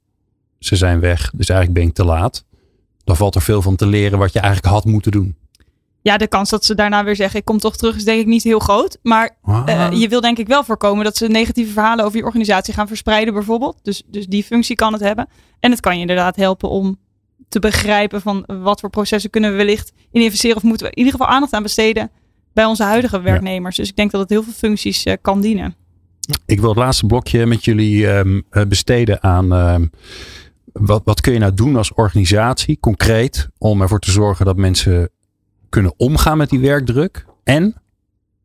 [0.59, 2.45] ze zijn weg, dus eigenlijk ben ik te laat.
[3.07, 5.37] Dan valt er veel van te leren wat je eigenlijk had moeten doen.
[6.03, 8.27] Ja, de kans dat ze daarna weer zeggen, ik kom toch terug, is denk ik
[8.27, 8.99] niet heel groot.
[9.03, 9.63] Maar Ah.
[9.67, 12.89] Eh, je wil denk ik wel voorkomen dat ze negatieve verhalen over je organisatie gaan
[12.89, 13.79] verspreiden bijvoorbeeld.
[13.83, 15.29] Dus, dus die functie kan het hebben.
[15.61, 16.99] En het kan je inderdaad helpen om
[17.49, 20.57] te begrijpen van wat voor processen kunnen we wellicht in investeren.
[20.57, 22.11] Of moeten we in ieder geval aandacht aan besteden
[22.53, 23.77] bij onze huidige werknemers.
[23.77, 25.75] Dus ik denk dat het heel veel functies eh, kan dienen.
[26.47, 29.87] Ik wil het laatste blokje met jullie ehm, eh, besteden aan ehm,
[30.79, 35.11] wat, wat kun je nou doen als organisatie, concreet, om ervoor te zorgen dat mensen
[35.69, 37.27] kunnen omgaan met die werkdruk.
[37.45, 37.75] En,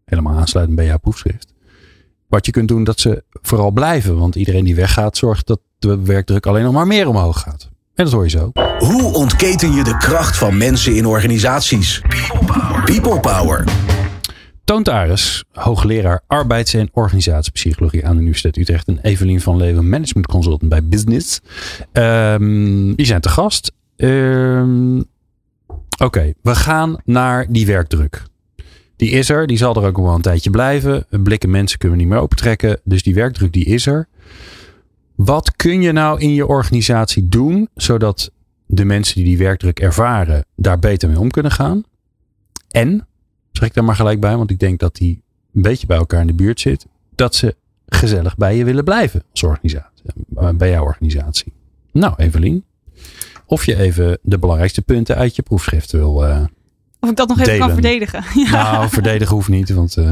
[0.06, 1.54] helemaal aansluitend bij jouw proefschrift,
[2.28, 4.18] wat je kunt doen dat ze vooral blijven.
[4.18, 7.70] Want iedereen die weggaat zorgt dat de werkdruk alleen nog maar meer omhoog gaat.
[7.96, 8.52] En dat hoor je zo.
[8.80, 12.02] Hoe ontketen je de kracht van mensen in organisaties?
[12.86, 13.64] People Power.
[14.72, 18.88] Ares, hoogleraar arbeids- en organisatiepsychologie aan de Universiteit Utrecht.
[18.88, 21.42] En Evelien van Leeuwen, management consultant bij Business.
[21.92, 23.72] Ehm, die zijn te gast.
[23.96, 25.00] Ehm,
[26.02, 28.24] Oké, we gaan naar die werkdruk.
[28.96, 31.06] Die is er, die zal er ook wel een tijdje blijven.
[31.10, 32.80] Blikken mensen kunnen we niet meer opentrekken.
[32.84, 34.08] Dus die werkdruk die is er.
[35.16, 38.32] Wat kun je nou in je organisatie doen zodat
[38.66, 41.84] de mensen die die werkdruk ervaren daar beter mee om kunnen gaan?
[42.68, 43.08] En
[43.52, 45.22] zeg ik daar maar gelijk bij, want ik denk dat die
[45.54, 46.86] een beetje bij elkaar in de buurt zit,
[47.16, 47.56] dat ze
[47.88, 50.04] gezellig bij je willen blijven als organisatie,
[50.36, 51.54] eh, bij jouw organisatie.
[51.92, 52.64] Nou, Evelien,
[53.46, 56.26] of je even de belangrijkste punten uit je proefschrift wil.
[56.26, 56.44] eh,
[57.00, 58.24] Of ik dat nog even kan verdedigen.
[58.46, 58.72] Ja.
[58.72, 60.06] Nou, verdedigen hoeft niet, want eh,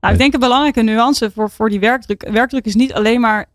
[0.00, 2.28] Nou, ik denk een belangrijke nuance voor, voor die werkdruk.
[2.30, 3.46] Werkdruk is niet alleen maar.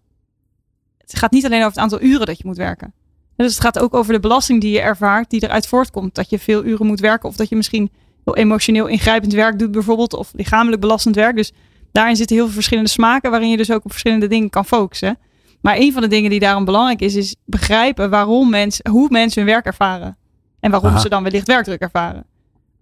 [0.98, 2.94] Het gaat niet alleen over het aantal uren dat je moet werken.
[3.36, 6.16] Dus het gaat ook over de belasting die je ervaart, die eruit voortkomt.
[6.16, 7.30] Dat je veel uren moet werken.
[7.30, 7.92] Of dat je misschien
[8.34, 10.14] emotioneel ingrijpend werk doet, bijvoorbeeld.
[10.14, 11.36] Of lichamelijk belastend werk.
[11.36, 11.52] Dus
[11.92, 15.18] daarin zitten heel veel verschillende smaken, waarin je dus ook op verschillende dingen kan focussen.
[15.62, 19.42] Maar een van de dingen die daarom belangrijk is, is begrijpen waarom mensen, hoe mensen
[19.42, 20.18] hun werk ervaren.
[20.60, 21.00] En waarom Aha.
[21.00, 22.26] ze dan wellicht werkdruk ervaren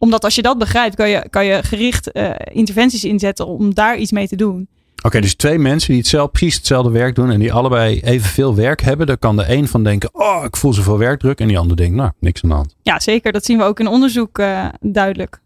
[0.03, 3.97] omdat als je dat begrijpt, kan je, kan je gericht eh, interventies inzetten om daar
[3.97, 4.67] iets mee te doen.
[5.05, 8.81] Oké, dus twee mensen die hetzelfde, precies hetzelfde werk doen en die allebei evenveel werk
[8.81, 11.39] hebben, dan kan de een van denken, oh, ik voel zoveel werkdruk.
[11.39, 12.75] En die ander denkt, nou, niks aan de hand.
[12.81, 13.31] Ja, zeker.
[13.31, 15.41] Dat zien we ook in onderzoek eh, duidelijk.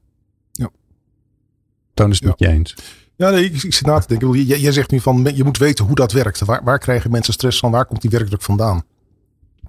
[1.98, 2.76] Toon is het met je eens.
[3.16, 4.46] Ja, nee, ik, ik zit na te denken.
[4.46, 6.40] Jij, jij zegt nu van je moet weten hoe dat werkt.
[6.40, 7.72] Waar, waar krijgen mensen stress van?
[7.72, 8.84] Waar komt die werkdruk vandaan?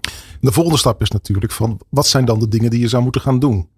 [0.03, 3.03] En de volgende stap is natuurlijk van wat zijn dan de dingen die je zou
[3.03, 3.69] moeten gaan doen?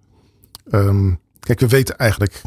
[0.70, 2.42] Ehm, kijk, we weten eigenlijk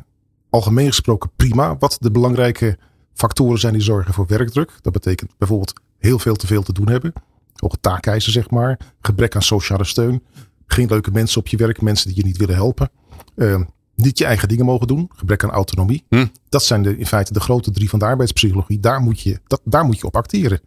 [0.49, 2.77] algemeen gesproken prima wat de belangrijke
[3.13, 4.71] factoren zijn die zorgen voor werkdruk.
[4.81, 7.13] Dat betekent bijvoorbeeld heel veel te veel te doen hebben.
[7.55, 8.79] Hoge taakeisen, zeg maar.
[9.01, 10.23] Gebrek aan sociale steun.
[10.65, 11.81] Geen leuke mensen op je werk.
[11.81, 12.89] Mensen die je niet willen helpen.
[13.35, 13.63] Ehm,
[13.95, 15.09] niet je eigen dingen mogen doen.
[15.15, 16.03] Gebrek aan autonomie.
[16.09, 16.25] Hm.
[16.49, 18.79] Dat zijn de, in feite de grote drie van de arbeidspsychologie.
[18.79, 20.61] Daar moet, je, dat, daar moet je op acteren.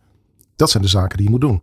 [0.56, 1.62] Dat zijn de zaken die je moet doen.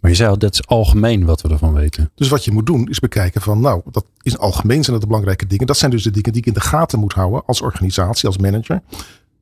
[0.00, 2.10] Maar je zei al, dat is algemeen wat we ervan weten.
[2.14, 5.06] Dus wat je moet doen is bekijken van nou, dat is algemeen zijn dat de
[5.06, 5.66] belangrijke dingen.
[5.66, 8.38] Dat zijn dus de dingen die ik in de gaten moet houden als organisatie, als
[8.38, 8.82] manager.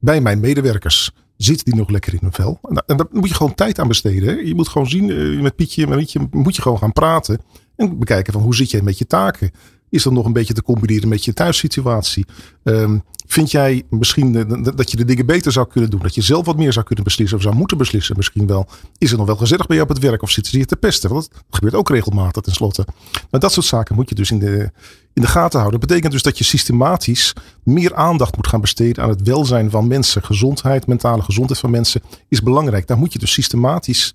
[0.05, 2.59] Bij mijn medewerkers zitten die nog lekker in hun vel.
[2.63, 4.29] En da- En daar moet je gewoon tijd aan besteden.
[4.29, 4.35] Hè?
[4.41, 7.39] Je moet gewoon zien, eh, met Pietje, met Mietje, moet je gewoon gaan praten.
[7.77, 9.51] En bekijken van hoe zit jij met je taken.
[9.93, 12.27] Is dat nog een beetje te combineren met je thuissituatie?
[12.65, 16.01] Ehm, vind jij misschien eh, dat je de dingen beter zou kunnen doen?
[16.01, 18.69] Dat je zelf wat meer zou kunnen beslissen of zou moeten beslissen misschien wel?
[18.99, 20.77] Is het nog wel gezellig bij jou op het werk of zitten ze hier te
[20.77, 21.11] pesten?
[21.11, 22.87] Want dat gebeurt ook regelmatig tenslotte.
[23.31, 24.71] Maar dat soort zaken moet je dus in de,
[25.13, 25.81] in de gaten houden.
[25.81, 27.33] Dat betekent dus dat je systematisch
[27.63, 30.23] meer aandacht moet gaan besteden aan het welzijn van mensen.
[30.23, 32.87] Gezondheid, mentale gezondheid van mensen is belangrijk.
[32.87, 34.15] Daar moet je dus systematisch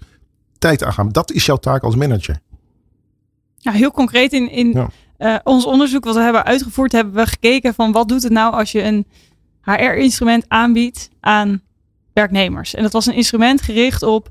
[0.59, 1.09] tijd aan gaan.
[1.09, 2.39] Dat is jouw taak als manager.
[3.57, 4.89] Ja, heel concreet in, in Ja.
[5.17, 8.53] Eh, ons onderzoek wat we hebben uitgevoerd, hebben we gekeken van wat doet het nou
[8.53, 9.05] als je een
[9.61, 11.61] HR-instrument aanbiedt aan
[12.13, 12.73] werknemers.
[12.73, 14.29] En dat was een instrument gericht op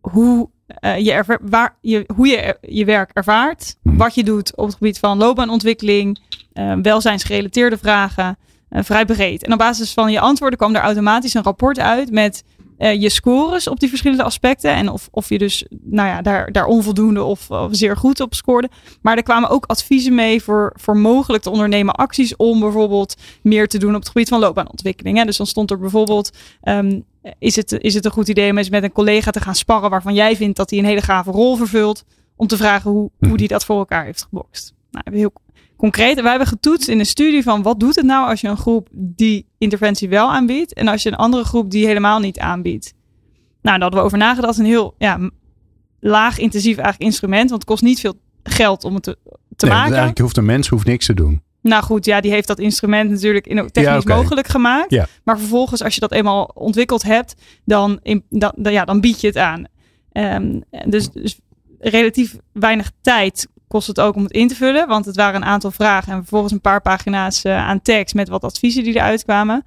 [0.00, 4.74] hoe, eh, je, waar, je, hoe je je werk ervaart, wat je doet op het
[4.74, 6.20] gebied van loopbaanontwikkeling,
[6.52, 8.38] eh, welzijnsgerelateerde vragen,
[8.70, 9.44] vrij breed.
[9.44, 12.44] En op basis van je antwoorden kwam er automatisch een rapport uit met
[12.82, 14.74] eh, je scores op die verschillende aspecten.
[14.74, 18.34] En of, of je dus nou ja, daar, daar onvoldoende of, of zeer goed op
[18.34, 18.68] scoorde.
[19.02, 23.68] Maar er kwamen ook adviezen mee voor, voor mogelijk te ondernemen acties om bijvoorbeeld meer
[23.68, 25.18] te doen op het gebied van loopbaanontwikkeling.
[25.18, 25.24] Hè.
[25.24, 26.30] Dus dan stond er bijvoorbeeld,
[26.62, 27.00] ehm,
[27.38, 29.90] is, het, is het een goed idee om eens met een collega te gaan sparren
[29.90, 32.04] waarvan jij vindt dat hij een hele gave rol vervult.
[32.36, 34.74] Om te vragen hoe, hoe die dat voor elkaar heeft gebokst.
[34.90, 35.32] Nou, heel
[35.82, 36.20] concreet.
[36.20, 38.88] Wij hebben getoetst in een studie van wat doet het nou als je een groep
[38.92, 42.94] die interventie wel aanbiedt en als je een andere groep die helemaal niet aanbiedt.
[43.62, 44.58] Nou, daar hadden we over nagedacht.
[44.58, 45.30] Een heel ja,
[46.00, 49.18] laag intensief eigenlijk instrument, want het kost niet veel geld om het te,
[49.56, 49.88] te Nee, maken.
[49.90, 51.42] Eigenlijk hoeft een mens hoeft niks te doen.
[51.62, 54.90] Nou goed, ja, die heeft dat instrument natuurlijk in, technisch Ja, mogelijk gemaakt.
[54.90, 55.06] Ja.
[55.24, 59.20] Maar vervolgens, als je dat eenmaal ontwikkeld hebt, dan, in, dan, dan- ja, dan bied
[59.20, 59.64] je het aan.
[60.12, 61.38] Ehm, dus, dus
[61.78, 64.88] relatief weinig tijd kost het ook om het in te vullen.
[64.88, 68.28] Want het waren een aantal vragen en vervolgens een paar pagina's eh, aan tekst met
[68.28, 69.64] wat adviezen die eruit kwamen.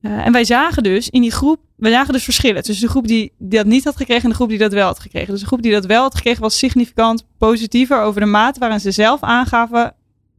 [0.00, 3.06] Eh, en wij zagen dus in die groep, wij zagen dus verschillen tussen de groep
[3.06, 5.30] die, die dat niet had gekregen en de groep die dat wel had gekregen.
[5.30, 8.80] Dus de groep die dat wel had gekregen was significant positiever over de mate waarin
[8.80, 9.94] ze zelf aangaven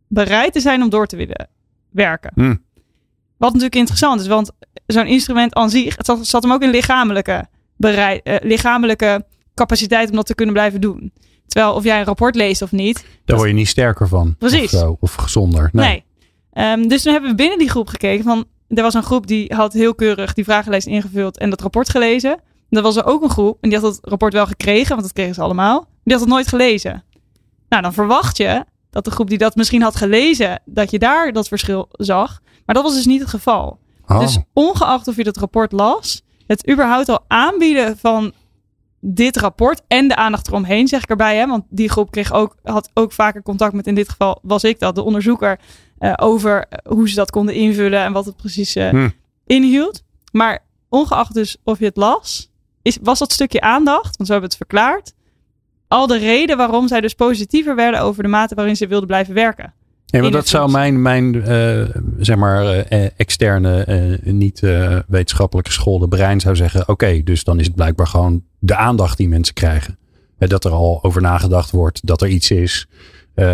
[0.07, 1.49] bereid te zijn om door te willen
[1.89, 2.31] werken.
[2.36, 2.55] Hm.
[3.38, 4.51] Wat natuurlijk interessant is, want
[4.86, 9.25] zo'n instrument aan zich, het zat, zat hem ook in lichamelijke, bereid, eh, lichamelijke
[9.55, 11.11] capaciteit om dat te kunnen blijven doen.
[11.48, 14.36] Terwijl of jij een rapport leest of niet, Daar word je niet sterker van.
[14.38, 14.74] Precies.
[14.74, 15.70] Of, zo, of gezonder.
[15.72, 15.88] Nee.
[15.88, 16.04] Nee.
[16.54, 19.54] Ehm, dus toen hebben we binnen die groep gekeken van, er was een groep die
[19.56, 22.32] had heel keurig die vragenlijst ingevuld en dat rapport gelezen.
[22.70, 25.02] En er was er ook een groep en die had het rapport wel gekregen, want
[25.02, 25.88] dat kregen ze allemaal.
[26.04, 27.04] Die had het nooit gelezen.
[27.70, 31.32] Nou, dan verwacht je dat de groep die dat misschien had gelezen, dat je daar
[31.32, 32.41] dat verschil zag.
[32.66, 33.80] Maar dat was dus niet het geval.
[34.08, 34.20] Oh.
[34.20, 38.34] Dus ongeacht of je dat rapport las, het überhaupt al aanbieden van
[39.06, 41.38] dit rapport en de aandacht eromheen, zeg ik erbij.
[41.38, 41.47] Hè?
[41.47, 44.80] Want die groep kreeg ook, had ook vaker contact met, in dit geval was ik
[44.80, 45.60] dat, de onderzoeker,
[45.97, 49.10] eh, over eh, hoe ze dat konden invullen en wat het precies eh, Hm.
[49.45, 50.04] inhield.
[50.32, 52.51] Maar ongeacht dus of je het las,
[52.82, 55.14] is, was dat stukje aandacht, want zo hebben we het verklaard,
[55.88, 59.34] al de reden waarom zij dus positiever werden over de mate waarin ze wilden blijven
[59.34, 59.74] werken.
[60.06, 61.43] Want in dat zou mijn, mijn
[62.20, 62.66] zeg maar,
[63.16, 68.08] externe, eh, niet eh, wetenschappelijk geschoolde brein zou zeggen: oké, dus dan is het blijkbaar
[68.08, 69.97] gewoon de aandacht die mensen krijgen.
[70.38, 72.88] Dat er al over nagedacht wordt, dat er iets is,
[73.34, 73.45] eh,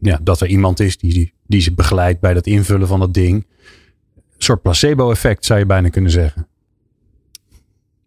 [0.00, 3.46] ja, dat er iemand is die, die ze begeleidt bij dat invullen van dat ding.
[4.16, 6.46] Een soort placebo-effect zou je bijna kunnen zeggen.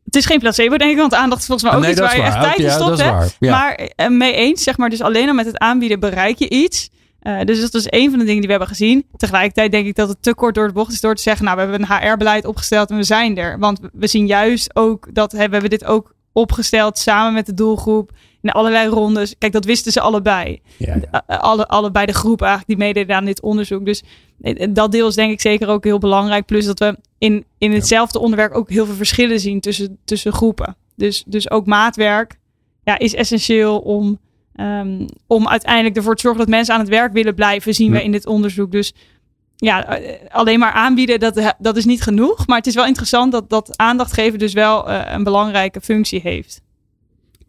[0.06, 2.16] Het is geen placebo, denk ik, want aandacht is volgens mij ook Nee, iets waar
[2.16, 2.90] je echt tijd in stopt.
[2.90, 3.12] dat is hè?
[3.12, 3.36] waar.
[3.40, 3.52] Ja.
[3.52, 6.90] Maar eh, mee eens, zeg maar, dus alleen al met het aanbieden bereik je iets.
[7.20, 9.06] Eh, dus dat is een van de dingen die we hebben gezien.
[9.18, 11.58] Tegelijkertijd denk ik dat het te kort door de bocht is door te zeggen, nou,
[11.58, 13.60] we hebben een HR-beleid opgesteld en we zijn er.
[13.60, 17.54] Want we zien juist ook dat, hè, we hebben dit ook opgesteld samen met de
[17.54, 18.12] doelgroep
[18.42, 19.36] in allerlei rondes.
[19.38, 20.62] Kijk, dat wisten ze allebei.
[20.78, 21.24] Ja, ja.
[21.28, 23.86] Eh, Alle, allebei de groep eigenlijk die meededen aan dit onderzoek.
[23.86, 24.04] Dus
[24.42, 26.46] eh, dat deel is denk ik zeker ook heel belangrijk.
[26.46, 30.76] Plus dat we in, in hetzelfde onderwerp ook heel veel verschillen zien tussen, tussen groepen.
[30.96, 32.40] Dus, dus ook maatwerk
[32.84, 34.20] ja, is essentieel om,
[34.60, 38.04] ehm, om uiteindelijk ervoor te zorgen dat mensen aan het werk willen blijven, zien we
[38.04, 38.72] in dit onderzoek.
[38.72, 38.94] Dus
[39.56, 42.48] ja, eh, alleen maar aanbieden, dat, dat is niet genoeg.
[42.48, 46.20] Maar het is wel interessant dat, dat aandacht geven dus wel eh, een belangrijke functie
[46.24, 46.62] heeft.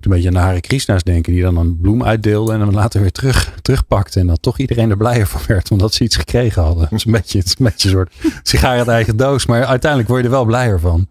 [0.00, 3.00] Een beetje aan de Hare Krishna's denken, die dan een bloem uitdeelde en hem later
[3.00, 4.20] weer terug, terugpakte.
[4.20, 6.82] En dat toch iedereen er blijer van werd, omdat ze iets gekregen hadden.
[6.82, 9.64] Het is een beetje, het is een beetje een soort sigaar uit eigen doos, maar
[9.64, 11.08] uiteindelijk word je er wel blijer van.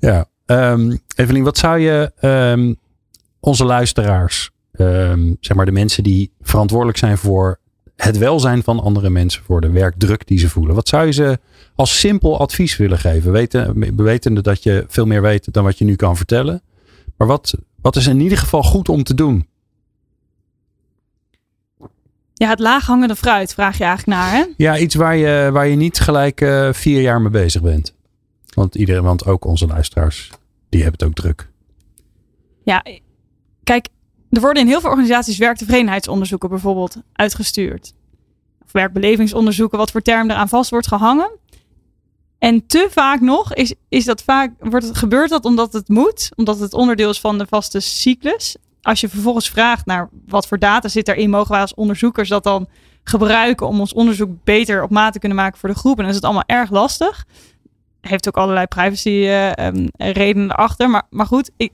[0.00, 2.74] Ja, Ehm Evelien, wat zou je ehm,
[3.40, 7.60] onze luisteraars, ehm, zeg maar de mensen die verantwoordelijk zijn voor
[7.96, 11.38] het welzijn van andere mensen, voor de werkdruk die ze voelen, wat zou je ze
[11.74, 13.32] als simpel advies willen geven?
[13.32, 16.62] Weten, wetende dat je veel meer weet dan wat je nu kan vertellen.
[17.16, 19.46] Maar wat, wat is in ieder geval goed om te doen?
[22.34, 24.44] Ja, het laaghangende fruit vraag je eigenlijk naar, hè?
[24.56, 27.94] Ja, iets waar je, waar je niet gelijk eh, vier jaar mee bezig bent.
[28.54, 30.30] Want iedereen, want ook onze luisteraars,
[30.68, 31.48] die hebben het ook druk.
[32.64, 32.84] Ja,
[33.64, 33.88] kijk,
[34.32, 37.92] er worden in heel veel organisaties werktevredenheidsonderzoeken bijvoorbeeld uitgestuurd.
[38.64, 41.30] Of werkbelevingsonderzoeken, wat voor term eraan vast wordt gehangen.
[42.38, 46.30] En te vaak nog is, is dat vaak, wordt het, gebeurt dat omdat het moet,
[46.36, 48.56] omdat het onderdeel is van de vaste cyclus.
[48.82, 52.44] Als je vervolgens vraagt naar wat voor data zit erin, mogen wij als onderzoekers dat
[52.44, 52.68] dan
[53.04, 55.96] gebruiken om ons onderzoek beter op maat te kunnen maken voor de groep.
[55.96, 57.24] En dan is het allemaal erg lastig.
[58.00, 60.90] Heeft ook allerlei privacy eh, ehm, redenen erachter.
[60.90, 61.72] Maar, maar goed, ik,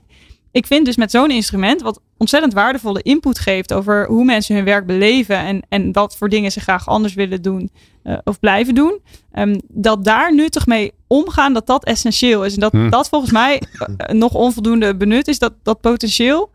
[0.51, 4.65] ik vind dus met zo'n instrument, wat ontzettend waardevolle input geeft over hoe mensen hun
[4.65, 7.71] werk beleven en, en wat voor dingen ze graag anders willen doen
[8.03, 8.99] eh, of blijven doen,
[9.31, 12.53] ehm, dat daar nuttig mee omgaan, dat dat essentieel is.
[12.53, 12.89] En dat Hmm.
[12.89, 13.61] dat volgens mij
[13.97, 16.51] eh, nog onvoldoende benut is, dat, dat potentieel.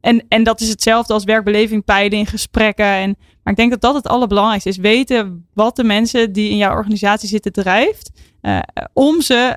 [0.00, 2.84] En, en dat is hetzelfde als werkbeleving peilen in gesprekken.
[2.86, 4.76] En, maar ik denk dat dat het allerbelangrijkste is.
[4.76, 8.10] Weten wat de mensen die in jouw organisatie zitten drijft.
[8.40, 8.58] eh,
[8.92, 9.56] om ze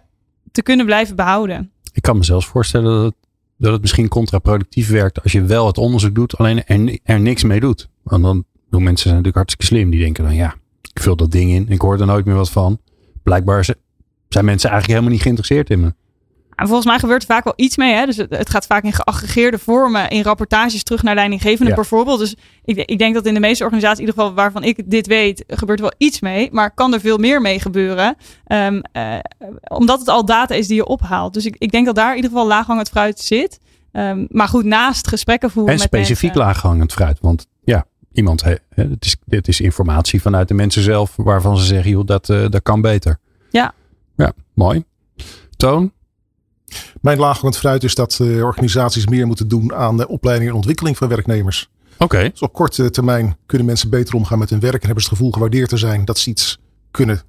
[0.52, 1.72] te kunnen blijven behouden.
[1.94, 3.16] Ik kan me zelfs voorstellen dat het,
[3.60, 7.44] dat het misschien contraproductief werkt als je wel het onderzoek doet, alleen er, er niks
[7.44, 7.90] mee doet.
[8.04, 9.90] Want dan doen mensen zijn natuurlijk hartstikke slim.
[9.90, 10.56] Die denken dan ja,
[10.94, 12.80] ik vul dat ding in, ik hoor er nooit meer wat van.
[13.24, 13.64] Blijkbaar
[14.30, 15.94] zijn mensen eigenlijk helemaal niet geïnteresseerd in me.
[16.60, 17.94] En volgens mij gebeurt er vaak wel iets mee.
[17.94, 18.06] Hè?
[18.06, 21.76] Dus het, het gaat vaak in geaggregeerde vormen, in rapportages terug naar leidinggevende Ja.
[21.76, 22.20] bijvoorbeeld.
[22.20, 25.08] Dus ik, ik denk dat in de meeste organisaties, in ieder geval waarvan ik dit
[25.08, 26.50] weet, gebeurt er wel iets mee.
[26.52, 28.16] Maar kan er veel meer mee gebeuren.
[28.46, 29.16] Ehm, eh,
[29.68, 31.34] omdat het al data is die je ophaalt.
[31.34, 33.60] Dus ik, ik denk dat daar in ieder geval laaghangend fruit zit.
[33.92, 36.42] Ehm, maar goed, naast gesprekken voeren En met specifiek mensen.
[36.46, 37.18] laaghangend fruit.
[37.22, 41.92] Want ja, iemand, he- het, is, is informatie vanuit de mensen zelf waarvan ze zeggen,
[41.92, 43.18] joh, dat, eh, dat kan beter.
[43.50, 43.74] Ja.
[44.16, 44.84] Ja, mooi.
[45.58, 45.92] Toon?
[47.02, 50.98] Mijn laaghangend fruit is dat eh, organisaties meer moeten doen aan de opleiding en ontwikkeling
[50.98, 51.70] van werknemers.
[51.98, 52.30] Oké.
[52.32, 55.18] Dus op korte termijn kunnen mensen beter omgaan met hun werk en hebben ze het
[55.18, 56.60] gevoel gewaardeerd te zijn dat ze iets
[56.92, 57.22] kunnen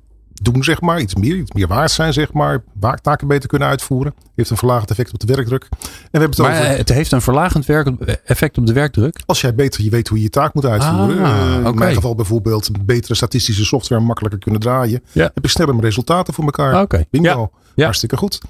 [0.42, 1.00] doen, zeg maar.
[1.00, 2.64] Iets meer, iets meer waard zijn, zeg maar.
[3.02, 4.14] Taken beter kunnen uitvoeren.
[4.34, 5.66] Heeft een verlagend effect op de werkdruk.
[5.70, 6.64] En we hebben het Maar over.
[6.64, 7.88] eh, het heeft een verlagend werk,
[8.24, 9.20] effect op de werkdruk.
[9.26, 11.24] Als jij beter je weet hoe je je taak moet uitvoeren.
[11.24, 11.78] Ah, eh, in oké.
[11.78, 15.02] mijn geval bijvoorbeeld betere statistische software makkelijker kunnen draaien.
[15.12, 15.30] Ja.
[15.34, 16.80] Heb je sneller resultaten voor elkaar.
[16.82, 17.04] Oké.
[17.10, 17.28] Bingo.
[17.28, 17.58] Ja.
[17.84, 18.40] Hartstikke goed.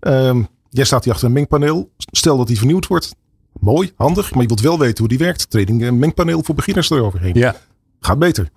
[0.00, 1.90] Ehm, jij staat hier achter een mengpaneel.
[1.96, 3.14] Stel dat die vernieuwd wordt.
[3.60, 4.32] Mooi, handig.
[4.32, 5.50] Maar je wilt wel weten hoe die werkt.
[5.50, 7.34] Training een mengpaneel voor beginners eroverheen.
[7.34, 7.56] Ja.
[8.00, 8.50] Gaat beter.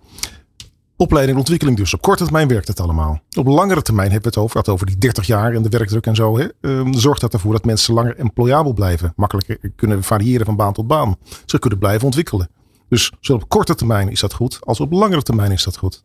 [0.98, 1.94] Opleiding en ontwikkeling dus.
[1.94, 3.22] Op korte termijn werkt het allemaal.
[3.38, 6.06] Op langere termijn hebben we het over, het over die 30 jaar en de werkdruk
[6.06, 6.38] en zo.
[6.38, 6.48] Hè.
[6.62, 9.14] Ehm, zorgt dat ervoor dat mensen langer employabel blijven.
[9.16, 11.16] Makkelijker kunnen variëren van baan tot baan.
[11.46, 12.50] Ze kunnen blijven ontwikkelen.
[12.90, 16.04] Dus zowel op korte termijn is dat goed, als op langere termijn is dat goed.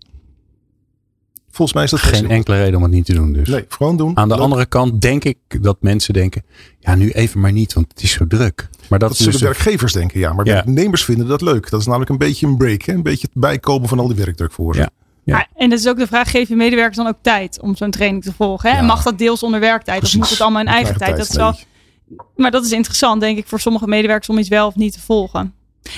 [1.58, 3.48] Volgens mij is dat Geen enkele reden om het niet te doen dus.
[3.48, 4.16] Nee, gewoon doen.
[4.16, 4.42] Aan de Leuk.
[4.42, 6.42] andere kant denk ik dat mensen denken,
[6.78, 8.68] ja nu even maar niet, want het is zo druk.
[8.88, 10.32] Maar dat, Dat is zullen dus werkgevers denken, ja.
[10.32, 10.52] Maar Ja.
[10.52, 11.70] werknemers vinden dat leuk.
[11.70, 12.82] Dat is namelijk een beetje een break.
[12.82, 12.92] Hè?
[12.92, 14.88] Een beetje het bijkomen van al die werkdruk voor ze.
[15.24, 15.46] Ja.
[15.54, 18.22] En dat is ook de vraag, geef je medewerkers dan ook tijd om zo'n training
[18.22, 18.68] te volgen?
[18.68, 18.74] Hè?
[18.74, 18.80] Ja.
[18.80, 19.98] En mag dat deels onder werktijd?
[19.98, 20.14] Precies.
[20.16, 21.16] Of moet het allemaal in eigen eigen tijd?
[21.16, 24.66] Dat is wel, maar dat is interessant, denk ik, voor sommige medewerkers om iets wel
[24.66, 25.54] of niet te volgen.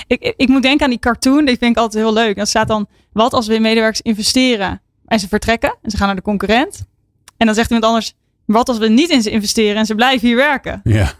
[0.07, 2.35] Ik, ik, ik moet denken aan die cartoon, die vind ik altijd heel leuk.
[2.35, 4.81] Dan staat dan, wat als we in medewerkers investeren
[5.11, 6.85] en ze vertrekken en ze gaan naar de concurrent?
[7.37, 10.27] En dan zegt iemand anders, wat als we niet in ze investeren en ze blijven
[10.27, 10.81] hier werken?
[10.83, 11.13] Ja.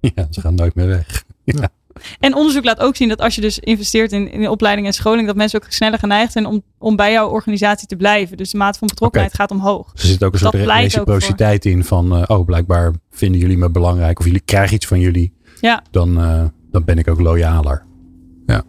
[0.00, 1.24] ja, ze gaan nooit meer weg.
[1.44, 1.68] Ja.
[2.20, 5.26] En onderzoek laat ook zien dat als je dus investeert in, in opleiding en scholing,
[5.26, 8.36] dat mensen ook sneller geneigd zijn om, om bij jouw organisatie te blijven.
[8.36, 9.92] Dus de mate van betrokkenheid gaat omhoog.
[9.92, 13.70] Er zit ook een Dat soort reciprociteit in van, eh, oh blijkbaar vinden jullie me
[13.70, 15.32] belangrijk of jullie krijgen iets van jullie.
[15.60, 15.82] Ja.
[15.90, 17.84] Dan, eh, dan ben ik ook loyaler.
[18.46, 18.62] Ja.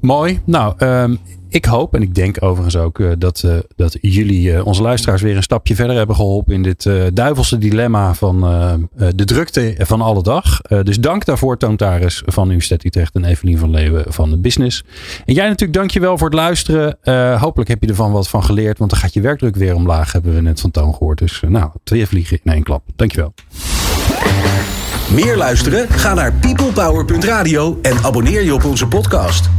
[0.00, 0.40] Mooi.
[0.44, 1.16] Nou, ehm,
[1.52, 5.22] ik hoop en ik denk overigens ook eh, dat, eh, dat jullie eh, onze luisteraars
[5.22, 8.40] weer een stapje verder hebben geholpen in dit duivelse dilemma van
[9.14, 10.60] de drukte van alle dag.
[10.60, 14.84] Dus dank daarvoor, Toontaris van Universiteit Utrecht en Evelien van Leeuwen van de Business.
[15.24, 16.98] En jij natuurlijk, dankjewel voor het luisteren.
[17.38, 20.34] Hopelijk heb je ervan wat van geleerd, want dan gaat je werkdruk weer omlaag, hebben
[20.34, 21.18] we net van Toon gehoord.
[21.18, 22.82] Dus nou, twee vliegen in één klap.
[22.96, 23.34] Dankjewel.
[25.10, 25.88] Meer luisteren?
[25.88, 29.50] Ga naar peoplepower.radio en abonneer je op onze podcast.